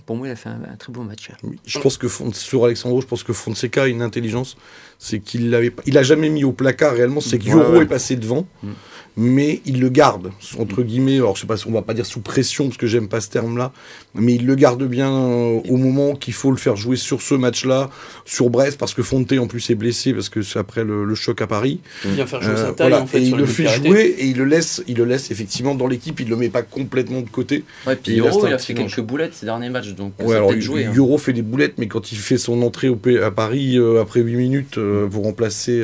pour 0.06 0.16
moi, 0.16 0.28
il 0.28 0.32
a 0.32 0.36
fait 0.36 0.50
un, 0.50 0.76
très 0.78 0.94
bon 0.94 1.04
match. 1.04 1.30
Je 1.66 1.80
pense 1.80 1.98
que 1.98 2.08
sur 2.34 2.66
Alessandro, 2.66 3.02
je 3.02 3.08
pense 3.08 3.24
que 3.24 3.34
Fonseca 3.34 3.84
a 3.84 3.88
une 3.88 4.02
intelligence, 4.02 4.56
c'est 4.98 5.20
qu'il 5.20 5.50
l'avait, 5.50 5.74
il 5.86 5.98
a 5.98 6.04
jamais 6.04 6.30
mis 6.30 6.44
au 6.44 6.54
placard 6.54 6.94
réellement, 6.94 7.20
c'est 7.22 7.38
que 7.38 7.46
Yoro 7.46 7.82
est 7.82 7.86
passé 7.86 8.16
devant. 8.16 8.48
Mm 8.62 8.72
mais 9.16 9.62
il 9.66 9.80
le 9.80 9.90
garde, 9.90 10.32
entre 10.58 10.82
guillemets, 10.82 11.18
alors 11.18 11.36
je 11.36 11.42
sais 11.42 11.48
pas 11.48 11.58
si 11.58 11.68
on 11.68 11.72
va 11.72 11.84
pas 11.84 11.94
dire 11.94 12.06
sous 12.06 12.22
pression, 12.22 12.66
parce 12.66 12.78
que 12.78 12.88
j'aime 12.88 13.08
pas 13.08 13.22
ce 13.22 13.30
terme-là, 13.30 13.72
mais 14.16 14.34
il 14.36 14.46
le 14.46 14.56
garde 14.56 14.84
bien 14.84 15.12
euh, 15.12 15.60
au 15.70 15.78
moment 15.78 16.16
qu'il 16.16 16.34
faut 16.34 16.50
le 16.50 16.58
faire 16.58 16.76
jouer 16.76 16.96
sur 16.96 17.22
ce 17.22 17.36
match-là, 17.36 17.92
sur 18.26 18.50
Brest, 18.50 18.78
parce 18.78 18.94
que 18.94 19.04
Fonte 19.04 19.32
en 19.34 19.48
plus 19.48 19.70
est 19.70 19.76
blessé, 19.76 20.14
parce 20.14 20.30
que 20.30 20.42
c'est 20.42 20.58
après 20.58 20.84
le, 20.84 21.14
choc 21.16 21.42
à 21.42 21.48
Paris. 21.48 21.80
Il 22.06 22.12
vient 22.12 22.26
faire 22.26 22.42
jouer 22.42 22.56
sa 22.56 22.70
euh, 22.70 22.72
taille, 22.72 22.94
en 22.94 23.06
fait, 23.06 23.20
Et 23.20 23.24
il 23.24 23.36
le 23.36 23.46
fait 23.46 23.68
jouer, 23.68 24.16
et 24.18 24.26
il 24.26 24.38
le 24.38 24.46
laisse, 24.46 24.84
il 24.88 24.98
le 24.98 25.06
laisse 25.06 25.30
effectivement 25.30 25.76
dans 25.76 25.88
l'équipe, 25.88 26.20
il 26.20 26.28
le 26.28 26.36
met 26.36 26.50
pas 26.50 26.64
complètement 26.64 27.22
de 27.22 27.30
côté. 27.30 27.64
Ouais, 27.86 27.96
puis 27.96 28.18
Euro, 28.18 28.48
il, 28.48 28.54
a 28.54 28.58
fait 28.58 28.74
quelques 28.74 29.02
boulettes 29.02 29.36
ces 29.36 29.46
derniers 29.46 29.70
matchs, 29.74 29.94
donc 29.94 30.14
ouais, 30.20 30.36
alors, 30.36 30.52
jouer. 30.60 30.86
Hein. 30.86 30.94
Euro 30.96 31.18
fait 31.18 31.34
des 31.34 31.42
boulettes, 31.42 31.76
mais 31.78 31.88
quand 31.88 32.12
il 32.12 32.18
fait 32.18 32.38
son 32.38 32.62
entrée 32.62 32.90
au, 32.90 33.00
à 33.22 33.32
Paris, 33.32 33.78
euh, 33.78 34.02
après 34.02 34.22
8 34.22 34.36
minutes, 34.36 34.80
pour 35.12 35.24
remplacer 35.24 35.84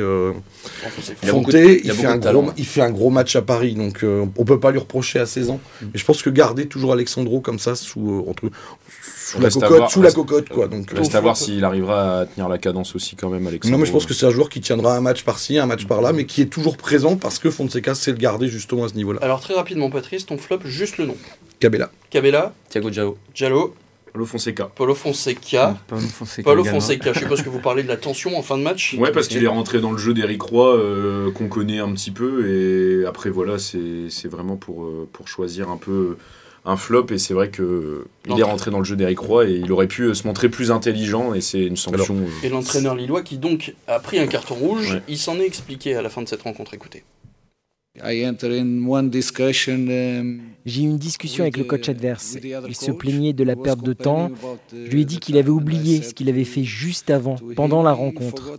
Fonte, 1.22 1.52
il, 1.52 1.92
fait 1.92 2.06
un 2.06 2.18
gros, 2.18 2.52
il 2.56 2.66
fait 2.66 2.82
un 2.82 2.90
gros 2.90 3.10
match 3.10 3.36
à 3.36 3.42
Paris, 3.42 3.74
donc 3.74 4.00
on 4.02 4.06
euh, 4.06 4.26
on 4.36 4.44
peut 4.44 4.60
pas 4.60 4.70
lui 4.70 4.78
reprocher 4.78 5.18
à 5.18 5.26
16 5.26 5.50
ans. 5.50 5.60
Mm. 5.80 5.86
Mais 5.92 5.98
je 5.98 6.04
pense 6.04 6.22
que 6.22 6.30
garder 6.30 6.66
toujours 6.66 6.92
Alexandro 6.92 7.40
comme 7.40 7.58
ça 7.58 7.74
sous, 7.74 8.00
euh, 8.00 8.30
entre, 8.30 8.50
sous, 8.90 9.40
la 9.40 9.50
cocotte, 9.50 9.90
sous 9.90 10.02
la 10.02 10.12
cocotte, 10.12 10.48
quoi. 10.48 10.68
Donc, 10.68 10.90
reste 10.90 11.14
à 11.14 11.20
voir 11.20 11.36
s'il 11.36 11.64
arrivera 11.64 12.20
à 12.20 12.26
tenir 12.26 12.48
la 12.48 12.58
cadence 12.58 12.94
aussi 12.94 13.16
quand 13.16 13.30
même, 13.30 13.46
Alexandro. 13.46 13.76
Non, 13.76 13.80
mais 13.80 13.86
je 13.86 13.92
pense 13.92 14.06
que 14.06 14.14
c'est 14.14 14.26
un 14.26 14.30
joueur 14.30 14.48
qui 14.48 14.60
tiendra 14.60 14.96
un 14.96 15.00
match 15.00 15.24
par-ci, 15.24 15.58
un 15.58 15.66
match 15.66 15.86
par-là, 15.86 16.12
mais 16.12 16.26
qui 16.26 16.42
est 16.42 16.46
toujours 16.46 16.76
présent 16.76 17.16
parce 17.16 17.38
que 17.38 17.50
Fonseca 17.50 17.94
sait 17.94 18.12
le 18.12 18.18
garder 18.18 18.48
justement 18.48 18.84
à 18.84 18.88
ce 18.88 18.94
niveau-là. 18.94 19.20
Alors 19.22 19.40
très 19.40 19.54
rapidement, 19.54 19.90
Patrice, 19.90 20.26
ton 20.26 20.38
flop, 20.38 20.60
juste 20.64 20.98
le 20.98 21.06
nom. 21.06 21.16
Cabella. 21.60 21.90
Cabella. 22.08 22.54
Thiago 22.70 22.90
Giallo. 22.90 23.18
Giallo. 23.34 23.74
Paulo 24.12 24.24
Fonseca. 24.24 24.64
Paulo 24.74 24.94
Fonseca. 24.94 25.78
Paulo 25.86 26.00
Fonseca. 26.00 26.42
Paulo 26.42 26.64
Fonseca. 26.64 27.12
Je 27.12 27.20
suppose 27.20 27.42
que 27.42 27.50
vous 27.50 27.60
parlez 27.60 27.82
de 27.82 27.88
la 27.88 27.98
tension 27.98 28.36
en 28.36 28.42
fin 28.42 28.56
de 28.56 28.62
match. 28.62 28.96
Ouais, 28.98 29.12
parce 29.12 29.28
qu'il 29.28 29.44
est 29.44 29.48
rentré 29.48 29.80
dans 29.80 29.92
le 29.92 29.98
jeu 29.98 30.14
d'Eric 30.14 30.42
Roy, 30.42 30.74
euh, 30.74 31.30
qu'on 31.30 31.48
connaît 31.48 31.78
un 31.78 31.92
petit 31.92 32.10
peu. 32.10 32.48
Et 32.48 33.06
après, 33.06 33.30
voilà, 33.30 33.58
c'est 33.58 34.28
vraiment 34.28 34.56
pour, 34.56 34.84
euh, 34.84 35.08
pour 35.12 35.28
choisir 35.28 35.68
un 35.68 35.76
peu 35.76 36.16
un 36.64 36.76
flop. 36.76 37.06
Et 37.10 37.18
c'est 37.18 37.34
vrai 37.34 37.50
que 37.50 38.06
il 38.26 38.40
est 38.40 38.42
rentré 38.42 38.70
dans 38.70 38.78
le 38.78 38.84
jeu 38.84 38.96
d'Eric 38.96 39.18
Roy 39.18 39.46
et 39.46 39.52
il 39.52 39.70
aurait 39.70 39.86
pu 39.86 40.04
euh, 40.04 40.14
se 40.14 40.26
montrer 40.26 40.48
plus 40.48 40.70
intelligent. 40.70 41.34
Et 41.34 41.42
c'est 41.42 41.62
une 41.62 41.76
sanction. 41.76 42.16
et 42.42 42.48
l'entraîneur 42.48 42.94
lillois 42.94 43.22
qui 43.22 43.36
donc 43.36 43.74
a 43.86 44.00
pris 44.00 44.18
un 44.18 44.26
carton 44.26 44.54
rouge, 44.54 45.00
il 45.08 45.18
s'en 45.18 45.38
est 45.38 45.46
expliqué 45.46 45.94
à 45.94 46.00
la 46.02 46.08
fin 46.08 46.22
de 46.22 46.28
cette 46.28 46.42
rencontre. 46.42 46.72
Écoutez. 46.74 47.04
Um, 48.02 48.36
J'ai 50.66 50.82
eu 50.82 50.84
une 50.84 50.98
discussion 50.98 51.44
avec 51.44 51.56
le 51.56 51.64
coach 51.64 51.88
adverse. 51.88 52.36
Il 52.68 52.74
se 52.74 52.90
plaignait 52.90 53.32
de 53.32 53.44
la 53.44 53.56
perte 53.56 53.82
de 53.82 53.92
temps. 53.92 54.30
Je 54.72 54.90
lui 54.90 55.02
ai 55.02 55.04
dit 55.04 55.18
qu'il 55.18 55.36
avait 55.36 55.50
oublié 55.50 56.02
ce 56.02 56.14
qu'il 56.14 56.28
avait 56.28 56.44
fait 56.44 56.64
juste 56.64 57.10
avant, 57.10 57.36
pendant 57.56 57.82
la 57.82 57.92
rencontre. 57.92 58.58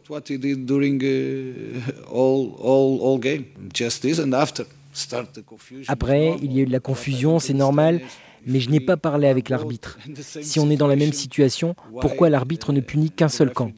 Après, 5.88 6.36
il 6.41 6.53
y 6.53 6.60
a 6.60 6.63
eu 6.63 6.65
de 6.65 6.71
la 6.71 6.79
confusion, 6.79 7.39
c'est 7.39 7.53
normal, 7.53 8.01
mais 8.45 8.60
je 8.60 8.69
n'ai 8.69 8.79
pas 8.79 8.98
parlé 8.98 9.27
avec 9.27 9.50
l'arbitre. 9.50 9.98
Si 10.41 10.60
on 10.60 10.69
est 10.69 10.77
dans 10.77 10.88
la 10.88 10.95
même 10.95 11.13
situation, 11.13 11.75
pourquoi 12.00 12.29
l'arbitre 12.29 12.74
ne 12.74 12.81
punit 12.81 13.12
qu'un 13.12 13.29
seul 13.29 13.51
camp? 13.51 13.71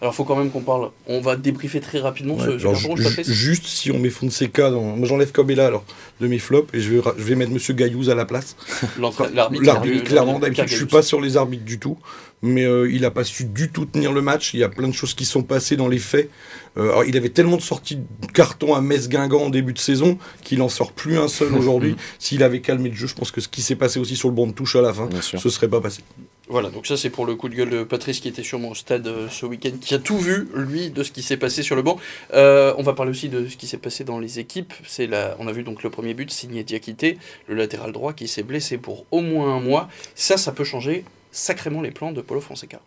Alors, 0.00 0.12
il 0.12 0.16
faut 0.16 0.24
quand 0.24 0.36
même 0.36 0.50
qu'on 0.50 0.60
parle. 0.60 0.90
On 1.06 1.22
va 1.22 1.36
débriefer 1.36 1.80
très 1.80 2.00
rapidement 2.00 2.38
ce, 2.38 2.58
ce 2.58 3.32
Juste 3.32 3.66
si 3.66 3.90
on 3.90 3.98
met 3.98 4.10
Fonseca, 4.10 4.70
dans... 4.70 4.82
moi 4.82 5.08
j'enlève 5.08 5.32
Kabela 5.32 5.66
alors 5.66 5.84
de 6.20 6.26
mes 6.26 6.38
flops 6.38 6.68
et 6.74 6.80
je 6.80 6.92
vais, 6.92 7.02
je 7.16 7.22
vais 7.22 7.34
mettre 7.34 7.50
Monsieur 7.50 7.72
Gaillouz 7.72 8.10
à 8.10 8.14
la 8.14 8.26
place. 8.26 8.56
L'arbitre, 9.32 10.04
clairement, 10.04 10.38
d'habitude 10.38 10.68
je 10.68 10.76
suis 10.76 10.86
pas 10.86 11.00
sur 11.00 11.22
les 11.22 11.38
arbitres 11.38 11.64
du 11.64 11.78
tout, 11.78 11.96
mais 12.42 12.64
euh, 12.64 12.90
il 12.92 13.06
a 13.06 13.10
pas 13.10 13.24
su 13.24 13.46
du 13.46 13.70
tout 13.70 13.86
tenir 13.86 14.12
le 14.12 14.20
match. 14.20 14.52
Il 14.52 14.60
y 14.60 14.64
a 14.64 14.68
plein 14.68 14.88
de 14.88 14.92
choses 14.92 15.14
qui 15.14 15.24
sont 15.24 15.42
passées 15.42 15.76
dans 15.76 15.88
les 15.88 15.98
faits. 15.98 16.28
Euh, 16.76 16.90
alors, 16.90 17.04
il 17.04 17.16
avait 17.16 17.30
tellement 17.30 17.56
de 17.56 17.62
sorties 17.62 17.96
de 17.96 18.26
carton 18.34 18.74
à 18.74 18.82
Metz-Guingamp 18.82 19.44
en 19.44 19.50
début 19.50 19.72
de 19.72 19.78
saison 19.78 20.18
qu'il 20.42 20.60
en 20.60 20.68
sort 20.68 20.92
plus 20.92 21.18
un 21.18 21.28
seul 21.28 21.54
aujourd'hui. 21.54 21.96
S'il 22.18 22.42
avait 22.42 22.60
calmé 22.60 22.90
le 22.90 22.94
jeu, 22.94 23.06
je 23.06 23.14
pense 23.14 23.30
que 23.30 23.40
ce 23.40 23.48
qui 23.48 23.62
s'est 23.62 23.76
passé 23.76 23.98
aussi 23.98 24.14
sur 24.14 24.28
le 24.28 24.34
banc 24.34 24.46
de 24.46 24.52
touche 24.52 24.76
à 24.76 24.82
la 24.82 24.92
fin, 24.92 25.08
ce 25.20 25.48
serait 25.48 25.68
pas 25.68 25.80
passé. 25.80 26.02
Voilà, 26.48 26.70
donc 26.70 26.86
ça 26.86 26.96
c'est 26.96 27.10
pour 27.10 27.26
le 27.26 27.34
coup 27.34 27.48
de 27.48 27.56
gueule 27.56 27.70
de 27.70 27.82
Patrice 27.82 28.20
qui 28.20 28.28
était 28.28 28.44
sûrement 28.44 28.68
au 28.68 28.74
stade 28.76 29.06
euh, 29.08 29.28
ce 29.28 29.46
week-end, 29.46 29.72
qui 29.80 29.94
a 29.94 29.98
tout 29.98 30.18
vu, 30.18 30.48
lui, 30.54 30.90
de 30.90 31.02
ce 31.02 31.10
qui 31.10 31.22
s'est 31.22 31.36
passé 31.36 31.64
sur 31.64 31.74
le 31.74 31.82
banc. 31.82 31.98
Euh, 32.34 32.72
on 32.78 32.84
va 32.84 32.92
parler 32.92 33.10
aussi 33.10 33.28
de 33.28 33.48
ce 33.48 33.56
qui 33.56 33.66
s'est 33.66 33.78
passé 33.78 34.04
dans 34.04 34.20
les 34.20 34.38
équipes. 34.38 34.72
C'est 34.86 35.08
la... 35.08 35.36
On 35.40 35.48
a 35.48 35.52
vu 35.52 35.64
donc 35.64 35.82
le 35.82 35.90
premier 35.90 36.14
but 36.14 36.30
signé 36.30 36.62
Diakité, 36.62 37.18
le 37.48 37.56
latéral 37.56 37.90
droit 37.90 38.12
qui 38.12 38.28
s'est 38.28 38.44
blessé 38.44 38.78
pour 38.78 39.06
au 39.10 39.22
moins 39.22 39.56
un 39.56 39.60
mois. 39.60 39.88
Ça, 40.14 40.36
ça 40.36 40.52
peut 40.52 40.62
changer 40.62 41.04
sacrément 41.32 41.82
les 41.82 41.90
plans 41.90 42.12
de 42.12 42.20
Paulo 42.20 42.40
Fonseca. 42.40 42.80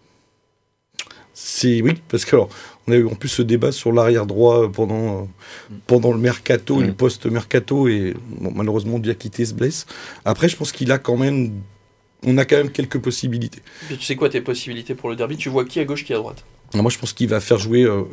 C'est 1.34 1.82
oui, 1.82 1.94
parce 2.08 2.26
que 2.26 2.36
on 2.36 2.92
a 2.92 2.96
eu 2.96 3.06
en 3.06 3.16
plus 3.16 3.30
ce 3.30 3.42
débat 3.42 3.72
sur 3.72 3.92
l'arrière 3.92 4.26
droit 4.26 4.70
pendant, 4.72 5.28
pendant 5.86 6.12
le 6.12 6.18
mercato 6.18 6.82
et 6.82 6.86
le 6.86 6.94
post-mercato, 6.94 7.88
et 7.88 8.14
malheureusement 8.40 9.00
Diakité 9.00 9.46
se 9.46 9.54
blesse. 9.54 9.86
Après, 10.26 10.50
je 10.50 10.58
pense 10.58 10.72
qu'il 10.72 10.92
a 10.92 10.98
quand 10.98 11.18
même 11.18 11.52
on 12.26 12.38
a 12.38 12.46
quand 12.46 12.58
même 12.58 12.72
quelques 12.72 13.00
possibilités. 13.00 13.62
tu 13.88 14.02
sais 14.02 14.16
quoi 14.16 14.30
tes 14.30 14.42
possibilités 14.42 14.96
pour 14.96 15.10
le 15.10 15.16
derby? 15.16 15.38
Tu 15.38 15.50
vois 15.50 15.66
qui 15.66 15.80
à 15.80 15.86
gauche, 15.86 16.04
qui 16.04 16.14
à 16.14 16.18
droite? 16.18 16.44
Moi, 16.74 16.92
je 16.92 16.98
pense 16.98 17.14
qu'il 17.14 17.30
va 17.30 17.40
faire 17.40 17.58
jouer. 17.58 17.84
Euh, 17.84 18.04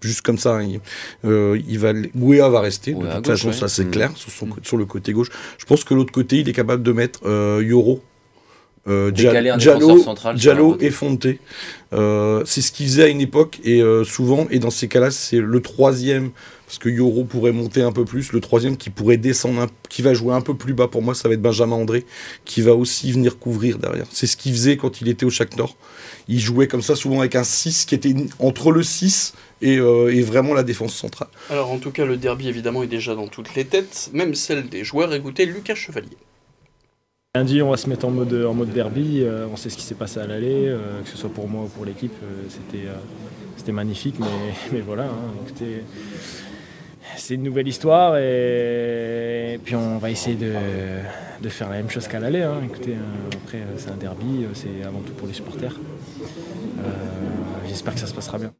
juste 0.00 0.22
comme 0.22 0.38
ça, 0.38 0.62
il, 0.62 0.80
euh, 1.24 1.60
il 1.66 1.78
va, 1.78 1.92
va 1.92 2.60
rester. 2.60 2.92
de 2.92 3.14
toute 3.16 3.26
façon, 3.26 3.52
ça 3.52 3.68
c'est 3.68 3.84
mm. 3.84 3.90
clair 3.90 4.12
sur, 4.14 4.46
mm. 4.46 4.56
sur, 4.62 4.76
le 4.76 4.84
côté 4.84 5.12
gauche. 5.12 5.30
Je 5.58 5.64
pense 5.64 5.84
que 5.84 5.94
l'autre 5.94 6.12
côté, 6.12 6.38
il 6.40 6.48
est 6.48 6.52
capable 6.52 6.82
de 6.82 6.92
mettre 6.92 7.20
euh, 7.24 7.62
Yoro 7.64 8.02
euh, 8.88 9.10
Diallo, 9.10 10.76
et 10.80 10.90
Fonte. 10.90 11.26
Euh, 11.92 12.42
c'est 12.46 12.62
ce 12.62 12.72
qu'il 12.72 12.86
faisait 12.86 13.04
à 13.04 13.08
une 13.08 13.20
époque 13.20 13.58
et 13.64 13.82
euh, 13.82 14.04
souvent, 14.04 14.46
et 14.50 14.58
dans 14.58 14.70
ces 14.70 14.88
cas-là, 14.88 15.10
c'est 15.10 15.40
le 15.40 15.60
troisième, 15.60 16.30
parce 16.70 16.78
que 16.78 16.88
Yoro 16.88 17.24
pourrait 17.24 17.50
monter 17.50 17.82
un 17.82 17.90
peu 17.90 18.04
plus, 18.04 18.30
le 18.30 18.40
troisième 18.40 18.76
qui 18.76 18.90
pourrait 18.90 19.16
descendre, 19.16 19.66
qui 19.88 20.02
va 20.02 20.14
jouer 20.14 20.32
un 20.32 20.40
peu 20.40 20.54
plus 20.54 20.72
bas 20.72 20.86
pour 20.86 21.02
moi, 21.02 21.16
ça 21.16 21.26
va 21.26 21.34
être 21.34 21.42
Benjamin 21.42 21.74
André, 21.74 22.06
qui 22.44 22.60
va 22.60 22.76
aussi 22.76 23.10
venir 23.10 23.40
couvrir 23.40 23.78
derrière. 23.78 24.06
C'est 24.12 24.28
ce 24.28 24.36
qu'il 24.36 24.52
faisait 24.52 24.76
quand 24.76 25.00
il 25.00 25.08
était 25.08 25.26
au 25.26 25.30
Chac 25.30 25.56
Nord. 25.56 25.76
Il 26.28 26.38
jouait 26.38 26.68
comme 26.68 26.80
ça 26.80 26.94
souvent 26.94 27.18
avec 27.18 27.34
un 27.34 27.42
6 27.42 27.86
qui 27.86 27.96
était 27.96 28.14
entre 28.38 28.70
le 28.70 28.84
6 28.84 29.34
et, 29.62 29.74
et, 29.74 30.22
vraiment 30.22 30.54
la 30.54 30.62
défense 30.62 30.94
centrale. 30.94 31.26
Alors 31.48 31.72
en 31.72 31.78
tout 31.78 31.90
cas, 31.90 32.04
le 32.04 32.16
derby 32.16 32.46
évidemment 32.46 32.84
est 32.84 32.86
déjà 32.86 33.16
dans 33.16 33.26
toutes 33.26 33.56
les 33.56 33.64
têtes, 33.64 34.08
même 34.12 34.36
celle 34.36 34.68
des 34.68 34.84
joueurs. 34.84 35.12
Écoutez 35.12 35.46
Lucas 35.46 35.74
Chevalier. 35.74 36.18
Lundi, 37.34 37.62
on 37.62 37.70
va 37.70 37.76
se 37.76 37.88
mettre 37.88 38.06
en 38.06 38.10
mode, 38.10 38.32
en 38.32 38.54
mode 38.54 38.70
derby. 38.70 39.22
Euh, 39.22 39.46
on 39.52 39.56
sait 39.56 39.70
ce 39.70 39.76
qui 39.76 39.84
s'est 39.84 39.96
passé 39.96 40.20
à 40.20 40.26
l'aller, 40.26 40.66
euh, 40.68 41.02
que 41.02 41.08
ce 41.08 41.16
soit 41.16 41.30
pour 41.30 41.48
moi 41.48 41.62
ou 41.64 41.68
pour 41.68 41.84
l'équipe. 41.84 42.14
Euh, 42.22 42.42
c'était, 42.48 42.86
c'était 43.56 43.72
magnifique, 43.72 44.16
mais, 44.20 44.26
mais 44.72 44.80
voilà. 44.80 45.04
Hein, 45.04 45.66
c'est 47.20 47.34
une 47.34 47.42
nouvelle 47.42 47.68
histoire 47.68 48.16
et, 48.16 49.58
puis 49.64 49.74
on 49.76 49.98
va 49.98 50.10
essayer 50.10 50.36
de, 50.36 50.52
de 51.40 51.48
faire 51.48 51.68
la 51.68 51.76
même 51.76 51.90
chose 51.90 52.08
qu'à 52.08 52.18
l'aller. 52.18 52.42
Hein. 52.42 52.60
Écoutez, 52.64 52.96
après, 53.44 53.58
c'est 53.76 53.90
un 53.90 53.96
derby, 53.96 54.46
c'est 54.54 54.84
avant 54.86 55.00
tout 55.00 55.12
pour 55.12 55.28
les 55.28 55.34
supporters. 55.34 55.78
j'espère 57.68 57.94
que 57.94 58.00
ça 58.00 58.06
se 58.06 58.14
passera 58.14 58.38
bien. 58.38 58.52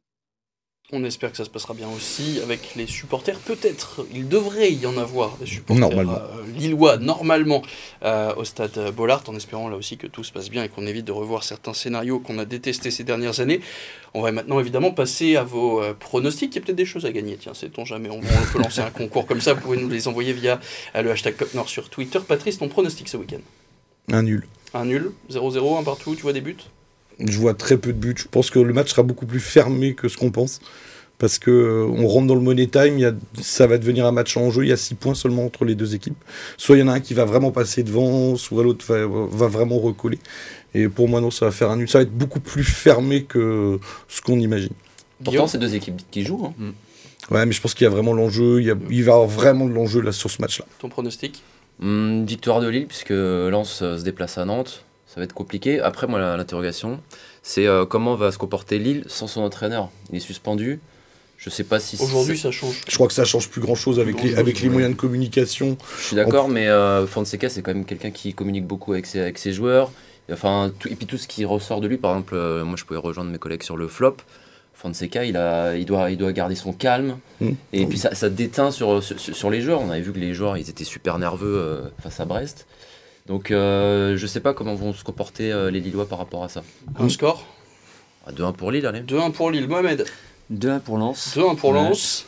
On 0.93 1.05
espère 1.05 1.31
que 1.31 1.37
ça 1.37 1.45
se 1.45 1.49
passera 1.49 1.73
bien 1.73 1.87
aussi 1.87 2.41
avec 2.43 2.75
les 2.75 2.85
supporters. 2.85 3.39
Peut-être, 3.39 4.05
il 4.13 4.27
devrait 4.27 4.73
y 4.73 4.85
en 4.85 4.97
avoir 4.97 5.37
des 5.37 5.45
supporters 5.45 5.79
normalement. 5.79 6.15
Euh, 6.15 6.43
lillois 6.57 6.97
normalement 6.97 7.61
euh, 8.03 8.35
au 8.35 8.43
stade 8.43 8.77
Bollard, 8.93 9.23
en 9.27 9.35
espérant 9.37 9.69
là 9.69 9.77
aussi 9.77 9.95
que 9.95 10.07
tout 10.07 10.25
se 10.25 10.33
passe 10.33 10.49
bien 10.49 10.65
et 10.65 10.67
qu'on 10.67 10.85
évite 10.85 11.05
de 11.05 11.13
revoir 11.13 11.45
certains 11.45 11.73
scénarios 11.73 12.19
qu'on 12.19 12.37
a 12.39 12.43
détestés 12.43 12.91
ces 12.91 13.05
dernières 13.05 13.39
années. 13.39 13.61
On 14.13 14.21
va 14.21 14.33
maintenant 14.33 14.59
évidemment 14.59 14.91
passer 14.91 15.37
à 15.37 15.45
vos 15.45 15.81
euh, 15.81 15.93
pronostics. 15.93 16.53
Il 16.53 16.59
y 16.59 16.61
a 16.61 16.65
peut-être 16.65 16.75
des 16.75 16.85
choses 16.85 17.05
à 17.05 17.13
gagner. 17.13 17.37
Tiens, 17.37 17.53
sait-on 17.53 17.85
jamais. 17.85 18.09
On, 18.09 18.19
peut 18.19 18.59
lancer 18.61 18.81
un 18.81 18.91
concours 18.91 19.25
comme 19.25 19.39
ça. 19.39 19.53
Vous 19.53 19.61
pouvez 19.61 19.77
nous 19.77 19.87
les 19.87 20.09
envoyer 20.09 20.33
via 20.33 20.59
le 20.93 21.09
hashtag 21.09 21.37
CopNord 21.37 21.69
sur 21.69 21.89
Twitter. 21.89 22.19
Patrice, 22.27 22.57
ton 22.57 22.67
pronostic 22.67 23.07
ce 23.07 23.15
week-end? 23.15 23.39
Un 24.11 24.23
nul. 24.23 24.45
Un 24.73 24.83
nul 24.83 25.13
0-0, 25.31 25.79
un 25.79 25.83
partout. 25.83 26.15
Tu 26.15 26.23
vois 26.23 26.33
des 26.33 26.41
buts? 26.41 26.57
Je 27.19 27.37
vois 27.37 27.53
très 27.53 27.77
peu 27.77 27.93
de 27.93 27.97
buts. 27.97 28.15
Je 28.17 28.27
pense 28.29 28.49
que 28.49 28.59
le 28.59 28.73
match 28.73 28.91
sera 28.91 29.03
beaucoup 29.03 29.25
plus 29.25 29.39
fermé 29.39 29.93
que 29.93 30.07
ce 30.07 30.17
qu'on 30.17 30.31
pense. 30.31 30.59
Parce 31.21 31.37
que 31.37 31.51
euh, 31.51 31.85
on 31.85 32.07
rentre 32.07 32.25
dans 32.25 32.35
le 32.35 32.41
money 32.41 32.65
time, 32.65 33.15
ça 33.39 33.67
va 33.67 33.77
devenir 33.77 34.07
un 34.07 34.11
match 34.11 34.35
en 34.37 34.49
jeu. 34.49 34.63
Il 34.63 34.69
y 34.69 34.71
a 34.71 34.77
6 34.77 34.95
points 34.95 35.13
seulement 35.13 35.45
entre 35.45 35.65
les 35.65 35.75
deux 35.75 35.93
équipes. 35.93 36.17
Soit 36.57 36.77
il 36.77 36.79
y 36.79 36.83
en 36.83 36.87
a 36.87 36.93
un 36.93 36.99
qui 36.99 37.13
va 37.13 37.25
vraiment 37.25 37.51
passer 37.51 37.83
devant, 37.83 38.35
soit 38.37 38.63
l'autre 38.63 38.83
va, 38.87 39.47
vraiment 39.47 39.77
recoller. 39.77 40.17
Et 40.73 40.89
pour 40.89 41.07
moi, 41.07 41.21
non, 41.21 41.29
ça 41.29 41.45
va 41.45 41.51
faire 41.51 41.69
un 41.69 41.77
nul. 41.77 41.87
Ça 41.87 41.99
va 41.99 42.03
être 42.03 42.11
beaucoup 42.11 42.39
plus 42.39 42.63
fermé 42.63 43.23
que 43.23 43.79
ce 44.07 44.19
qu'on 44.21 44.39
imagine. 44.39 44.73
Pourtant, 45.23 45.45
c'est 45.45 45.59
deux 45.59 45.75
équipes 45.75 46.01
qui 46.09 46.25
jouent. 46.25 46.47
Hein. 46.47 46.53
Mm. 46.57 47.35
Ouais, 47.35 47.45
mais 47.45 47.51
je 47.51 47.61
pense 47.61 47.75
qu'il 47.75 47.83
y 47.83 47.87
a 47.87 47.91
vraiment 47.91 48.13
l'enjeu. 48.13 48.59
Il, 48.59 48.75
il, 48.89 49.03
va 49.03 49.11
y 49.11 49.13
avoir 49.13 49.27
vraiment 49.27 49.67
de 49.67 49.73
l'enjeu 49.73 50.01
là 50.01 50.11
sur 50.11 50.31
ce 50.31 50.41
match-là. 50.41 50.65
Ton 50.79 50.89
pronostic? 50.89 51.43
Hmm, 51.79 52.25
Victoire 52.25 52.61
de 52.61 52.67
Lille, 52.67 52.87
puisque 52.87 53.11
Lens 53.11 53.77
se 53.77 54.03
déplace 54.03 54.39
à 54.39 54.45
Nantes. 54.45 54.83
Ça 55.13 55.19
va 55.19 55.25
être 55.25 55.33
compliqué. 55.33 55.81
Après, 55.81 56.07
moi, 56.07 56.19
l'interrogation, 56.37 57.01
c'est 57.43 57.67
comment 57.89 58.15
va 58.15 58.31
se 58.31 58.37
comporter 58.37 58.79
Lille 58.79 59.03
sans 59.07 59.27
son 59.27 59.41
entraîneur? 59.41 59.89
Il 60.09 60.15
est 60.15 60.19
suspendu. 60.21 60.79
Je 61.41 61.49
sais 61.49 61.63
pas 61.63 61.79
si. 61.79 61.97
Aujourd'hui, 61.99 62.37
ça 62.37 62.51
change. 62.51 62.81
Je 62.87 62.93
crois 62.93 63.07
que 63.07 63.13
ça 63.13 63.25
change 63.25 63.49
plus 63.49 63.61
grand 63.61 63.73
chose 63.73 63.99
avec, 63.99 64.21
les, 64.21 64.35
avec 64.35 64.61
les 64.61 64.69
moyens 64.69 64.93
de 64.93 64.99
communication. 64.99 65.75
Je 65.97 66.03
suis 66.03 66.15
d'accord, 66.15 66.49
mais 66.49 66.67
euh, 66.67 67.07
Fonseca, 67.07 67.49
c'est 67.49 67.63
quand 67.63 67.73
même 67.73 67.83
quelqu'un 67.83 68.11
qui 68.11 68.35
communique 68.35 68.67
beaucoup 68.67 68.93
avec 68.93 69.07
ses, 69.07 69.19
avec 69.19 69.39
ses 69.39 69.51
joueurs. 69.51 69.91
Enfin, 70.31 70.71
et 70.87 70.95
puis 70.95 71.07
tout 71.07 71.17
ce 71.17 71.27
qui 71.27 71.43
ressort 71.43 71.81
de 71.81 71.87
lui, 71.87 71.97
par 71.97 72.11
exemple, 72.11 72.35
euh, 72.35 72.63
moi 72.63 72.75
je 72.77 72.85
pouvais 72.85 72.99
rejoindre 72.99 73.31
mes 73.31 73.39
collègues 73.39 73.63
sur 73.63 73.75
le 73.75 73.87
flop. 73.87 74.17
Fonseca, 74.75 75.25
il, 75.25 75.35
a, 75.35 75.75
il, 75.75 75.85
doit, 75.85 76.11
il 76.11 76.17
doit 76.17 76.31
garder 76.31 76.53
son 76.53 76.73
calme. 76.73 77.17
Mmh. 77.39 77.49
Et 77.73 77.87
puis 77.87 77.97
ça, 77.97 78.13
ça 78.13 78.29
déteint 78.29 78.69
sur, 78.69 79.01
sur, 79.01 79.49
les 79.49 79.61
joueurs. 79.61 79.81
On 79.81 79.89
avait 79.89 80.01
vu 80.01 80.13
que 80.13 80.19
les 80.19 80.35
joueurs, 80.35 80.57
ils 80.57 80.69
étaient 80.69 80.83
super 80.83 81.17
nerveux 81.17 81.57
euh, 81.57 81.81
face 82.03 82.19
à 82.19 82.25
Brest. 82.25 82.67
Donc 83.27 83.51
euh, 83.51 84.17
je 84.17 84.27
sais 84.27 84.39
pas 84.39 84.53
comment 84.53 84.75
vont 84.75 84.93
se 84.93 85.03
comporter 85.03 85.53
les 85.71 85.79
Lillois 85.79 86.07
par 86.07 86.17
rapport 86.17 86.43
à 86.43 86.49
ça. 86.49 86.63
Un 86.99 87.09
score 87.09 87.45
2-1 88.29 88.49
ah, 88.49 88.53
pour 88.53 88.71
Lille, 88.71 88.85
allez. 88.85 89.01
2-1 89.01 89.31
pour 89.31 89.51
Lille. 89.51 89.67
Mohamed 89.67 90.05
2-1 90.53 90.79
pour 90.79 90.97
Lens. 90.97 91.37
2-1 91.37 91.55
pour 91.55 91.73
Lens. 91.73 92.25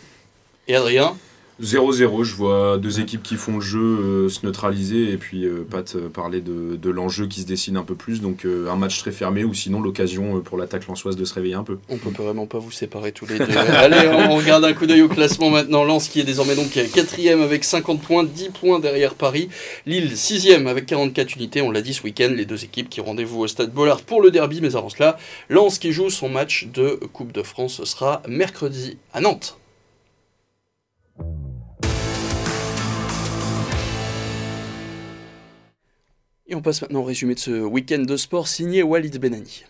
Et 0.67 0.75
Adrien 0.75 1.15
0-0, 1.61 2.23
je 2.23 2.35
vois 2.35 2.77
deux 2.77 2.99
équipes 2.99 3.21
qui 3.21 3.35
font 3.35 3.55
le 3.55 3.61
jeu 3.61 3.79
euh, 3.79 4.29
se 4.29 4.45
neutraliser 4.45 5.11
et 5.11 5.17
puis 5.17 5.45
euh, 5.45 5.65
Pat 5.69 5.95
euh, 5.95 6.09
parler 6.09 6.41
de, 6.41 6.75
de 6.75 6.89
l'enjeu 6.89 7.27
qui 7.27 7.41
se 7.41 7.45
dessine 7.45 7.77
un 7.77 7.83
peu 7.83 7.93
plus. 7.93 8.21
Donc 8.21 8.45
un 8.45 8.75
match 8.75 8.99
très 8.99 9.11
fermé 9.11 9.43
ou 9.43 9.53
sinon 9.53 9.81
l'occasion 9.81 10.41
pour 10.41 10.57
l'attaque 10.57 10.87
lançoise 10.87 11.15
de 11.15 11.25
se 11.25 11.33
réveiller 11.33 11.53
un 11.53 11.63
peu. 11.63 11.77
On 11.89 11.97
peut 11.97 12.09
vraiment 12.09 12.47
pas 12.47 12.57
vous 12.57 12.71
séparer 12.71 13.11
tous 13.11 13.25
les 13.27 13.37
deux. 13.39 13.57
Allez, 13.57 14.09
on 14.29 14.35
regarde 14.35 14.65
un 14.65 14.73
coup 14.73 14.85
d'œil 14.85 15.01
au 15.01 15.09
classement 15.09 15.49
maintenant. 15.49 15.83
Lens 15.83 16.07
qui 16.07 16.19
est 16.19 16.23
désormais 16.23 16.55
donc 16.55 16.71
quatrième 16.71 17.41
avec 17.41 17.63
50 17.63 18.01
points, 18.01 18.23
10 18.23 18.49
points 18.49 18.79
derrière 18.79 19.13
Paris. 19.13 19.49
Lille 19.85 20.17
sixième 20.17 20.67
avec 20.67 20.85
44 20.85 21.35
unités. 21.35 21.61
On 21.61 21.71
l'a 21.71 21.81
dit 21.81 21.93
ce 21.93 22.03
week-end, 22.03 22.31
les 22.35 22.45
deux 22.45 22.63
équipes 22.63 22.89
qui 22.89 23.01
rendez-vous 23.01 23.41
au 23.41 23.47
stade 23.47 23.71
Bollard 23.71 24.01
pour 24.01 24.21
le 24.21 24.31
derby. 24.31 24.59
Mais 24.61 24.75
avant 24.75 24.89
cela, 24.89 25.17
Lens 25.49 25.77
qui 25.77 25.91
joue 25.91 26.09
son 26.09 26.29
match 26.29 26.67
de 26.73 26.99
Coupe 27.13 27.31
de 27.31 27.43
France 27.43 27.73
ce 27.73 27.85
sera 27.85 28.21
mercredi 28.27 28.97
à 29.13 29.21
Nantes. 29.21 29.57
Et 36.53 36.55
on 36.55 36.61
passe 36.61 36.83
maintenant 36.83 36.99
au 36.99 37.03
résumé 37.03 37.33
de 37.33 37.39
ce 37.39 37.49
week-end 37.49 38.03
de 38.03 38.15
sport 38.15 38.47
signé 38.47 38.83
Walid 38.83 39.17
Benani. 39.19 39.63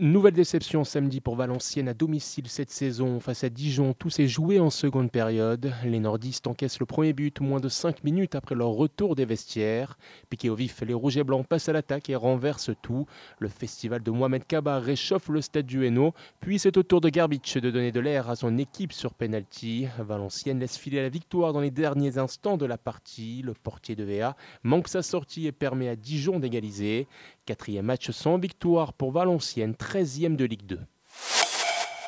Nouvelle 0.00 0.34
déception 0.34 0.84
samedi 0.84 1.20
pour 1.20 1.36
Valenciennes 1.36 1.88
à 1.88 1.94
domicile 1.94 2.48
cette 2.48 2.70
saison 2.70 3.20
face 3.20 3.44
à 3.44 3.48
Dijon. 3.48 3.94
Tout 3.94 4.10
s'est 4.10 4.26
joué 4.26 4.58
en 4.58 4.68
seconde 4.68 5.10
période. 5.10 5.72
Les 5.84 6.00
nordistes 6.00 6.46
encaissent 6.46 6.80
le 6.80 6.86
premier 6.86 7.12
but 7.12 7.40
moins 7.40 7.60
de 7.60 7.68
5 7.68 8.02
minutes 8.02 8.34
après 8.34 8.54
leur 8.54 8.70
retour 8.70 9.14
des 9.14 9.24
vestiaires. 9.24 9.96
Piqué 10.28 10.50
au 10.50 10.54
vif, 10.54 10.82
les 10.82 10.92
rouges 10.92 11.16
et 11.16 11.24
blancs 11.24 11.46
passent 11.46 11.68
à 11.68 11.72
l'attaque 11.72 12.10
et 12.10 12.16
renversent 12.16 12.72
tout. 12.82 13.06
Le 13.38 13.48
festival 13.48 14.02
de 14.02 14.10
Mohamed 14.10 14.46
Kaba 14.46 14.80
réchauffe 14.80 15.28
le 15.28 15.40
stade 15.40 15.66
du 15.66 15.86
Hainaut. 15.86 16.14
Puis 16.40 16.58
c'est 16.58 16.76
au 16.76 16.82
tour 16.82 17.00
de 17.00 17.08
Garbitch 17.08 17.56
de 17.56 17.70
donner 17.70 17.92
de 17.92 18.00
l'air 18.00 18.28
à 18.28 18.36
son 18.36 18.58
équipe 18.58 18.92
sur 18.92 19.14
penalty. 19.14 19.86
Valenciennes 19.98 20.58
laisse 20.58 20.76
filer 20.76 21.00
la 21.00 21.08
victoire 21.08 21.52
dans 21.52 21.60
les 21.60 21.70
derniers 21.70 22.18
instants 22.18 22.56
de 22.56 22.66
la 22.66 22.76
partie. 22.78 23.42
Le 23.42 23.54
portier 23.54 23.94
de 23.94 24.04
VA 24.04 24.36
manque 24.62 24.88
sa 24.88 25.02
sortie 25.02 25.46
et 25.46 25.52
permet 25.52 25.88
à 25.88 25.96
Dijon 25.96 26.40
d'égaliser. 26.40 27.06
Quatrième 27.46 27.86
match 27.86 28.10
sans 28.10 28.38
victoire 28.38 28.92
pour 28.92 29.12
Valenciennes, 29.12 29.74
13e 29.74 30.34
de 30.34 30.44
Ligue 30.44 30.66
2. 30.66 30.80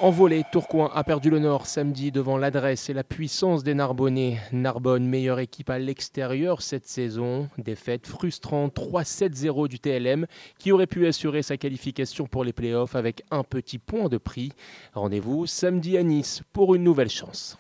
En 0.01 0.11
volée, 0.11 0.43
Tourcoing 0.51 0.91
a 0.93 1.05
perdu 1.05 1.31
le 1.31 1.39
Nord 1.39 1.67
samedi 1.67 2.11
devant 2.11 2.37
l'adresse 2.37 2.91
et 2.91 2.93
la 2.93 3.05
puissance 3.05 3.63
des 3.63 3.75
Narbonnais. 3.75 4.41
Narbonne, 4.51 5.07
meilleure 5.07 5.39
équipe 5.39 5.71
à 5.71 5.79
l'extérieur 5.79 6.61
cette 6.61 6.89
saison. 6.89 7.49
Défaite 7.57 8.09
frustrante 8.09 8.75
3-7-0 8.75 9.69
du 9.69 9.79
TLM 9.79 10.27
qui 10.59 10.73
aurait 10.73 10.89
pu 10.89 11.07
assurer 11.07 11.43
sa 11.43 11.57
qualification 11.57 12.27
pour 12.27 12.43
les 12.43 12.53
playoffs 12.53 12.97
avec 12.97 13.23
un 13.31 13.45
petit 13.45 13.79
point 13.79 14.09
de 14.09 14.19
prix. 14.19 14.51
Rendez-vous 14.93 15.47
samedi 15.47 15.97
à 15.97 16.03
Nice 16.03 16.43
pour 16.53 16.75
une 16.75 16.83
nouvelle 16.83 17.11
chance. 17.11 17.57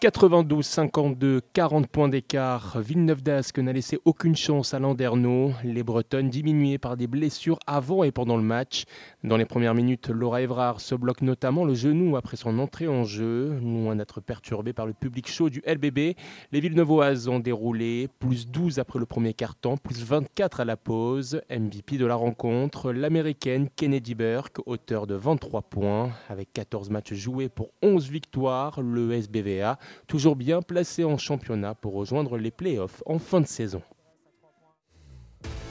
92-52, 0.00 1.40
40 1.52 1.86
points 1.86 2.08
d'écart. 2.08 2.78
Villeneuve 2.80 3.22
d'Ascq 3.22 3.58
n'a 3.58 3.74
laissé 3.74 3.98
aucune 4.06 4.34
chance 4.34 4.72
à 4.72 4.78
Landerneau. 4.78 5.52
Les 5.62 5.82
Bretonnes 5.82 6.30
diminuées 6.30 6.78
par 6.78 6.96
des 6.96 7.06
blessures 7.06 7.58
avant 7.66 8.02
et 8.02 8.10
pendant 8.10 8.38
le 8.38 8.42
match. 8.42 8.84
Dans 9.22 9.36
les 9.36 9.44
premières 9.44 9.74
minutes, 9.74 10.08
Laura 10.08 10.40
Evrard 10.40 10.80
se 10.80 10.94
bloque 10.94 11.20
notamment 11.20 11.66
le 11.66 11.74
genou 11.74 12.16
après 12.16 12.38
son 12.38 12.58
entrée 12.58 12.88
en 12.88 13.04
jeu. 13.04 13.58
Loin 13.60 13.94
d'être 13.94 14.22
perturbé 14.22 14.72
par 14.72 14.86
le 14.86 14.94
public 14.94 15.28
chaud 15.28 15.50
du 15.50 15.62
LBB, 15.66 16.16
les 16.52 16.60
Villeneuvoises 16.60 17.28
ont 17.28 17.38
déroulé 17.38 18.08
plus 18.18 18.48
12 18.48 18.78
après 18.78 18.98
le 18.98 19.04
premier 19.04 19.34
quart-temps, 19.34 19.76
plus 19.76 20.02
24 20.02 20.60
à 20.60 20.64
la 20.64 20.78
pause. 20.78 21.42
MVP 21.50 21.98
de 21.98 22.06
la 22.06 22.14
rencontre, 22.14 22.92
l'américaine 22.92 23.68
Kennedy 23.76 24.14
Burke, 24.14 24.60
auteur 24.64 25.06
de 25.06 25.16
23 25.16 25.60
points. 25.62 26.12
Avec 26.30 26.54
14 26.54 26.88
matchs 26.88 27.12
joués 27.12 27.50
pour 27.50 27.72
11 27.82 28.08
victoires, 28.08 28.80
le 28.80 29.12
SBVA 29.12 29.78
toujours 30.06 30.34
bien 30.34 30.62
placé 30.62 31.04
en 31.04 31.18
championnat 31.18 31.74
pour 31.74 31.92
rejoindre 31.92 32.38
les 32.38 32.50
playoffs 32.50 33.02
en 33.04 33.18
fin 33.18 33.42
de 33.42 33.46
saison. 33.46 33.82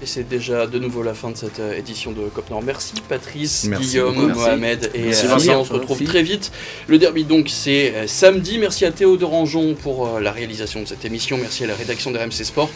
Et 0.02 0.06
c'est 0.06 0.24
déjà 0.24 0.66
de 0.66 0.80
nouveau 0.80 1.04
la 1.04 1.14
fin 1.14 1.30
de 1.30 1.36
cette 1.36 1.60
euh, 1.60 1.78
édition 1.78 2.12
de 2.14 2.22
Cop 2.30 2.50
Nord. 2.50 2.64
Merci 2.64 2.94
Patrice, 3.10 3.70
Guillaume, 3.70 4.32
Mohamed 4.34 4.92
et 4.94 5.08
Merci, 5.08 5.50
On 5.50 5.66
se 5.66 5.74
retrouve 5.74 6.02
très 6.04 6.24
vite. 6.24 6.54
Le 6.88 6.98
derby 6.98 7.26
donc 7.26 7.50
c'est 7.50 7.94
euh, 7.94 8.08
samedi. 8.08 8.60
Merci 8.60 8.86
à 8.86 8.92
Théo 8.92 9.18
de 9.18 9.26
Rangeon 9.26 9.76
pour 9.76 10.08
euh, 10.08 10.20
la 10.22 10.32
réalisation 10.32 10.82
de 10.82 10.86
cette 10.86 11.04
émission. 11.04 11.38
Merci 11.38 11.66
à 11.66 11.68
la 11.68 11.76
rédaction 11.76 12.12
d'RMC 12.12 12.32
Sport. 12.32 12.70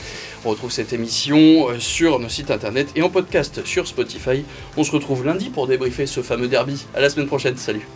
On 0.43 0.49
retrouve 0.49 0.71
cette 0.71 0.91
émission 0.91 1.67
sur 1.79 2.19
nos 2.19 2.29
sites 2.29 2.51
internet 2.51 2.89
et 2.97 3.01
en 3.01 3.09
podcast 3.09 3.65
sur 3.65 3.87
Spotify. 3.87 4.43
On 4.75 4.83
se 4.83 4.91
retrouve 4.91 5.25
lundi 5.25 5.49
pour 5.49 5.67
débriefer 5.67 6.05
ce 6.07 6.21
fameux 6.21 6.49
derby. 6.49 6.85
À 6.93 6.99
la 6.99 7.09
semaine 7.09 7.27
prochaine. 7.27 7.55
Salut. 7.55 7.87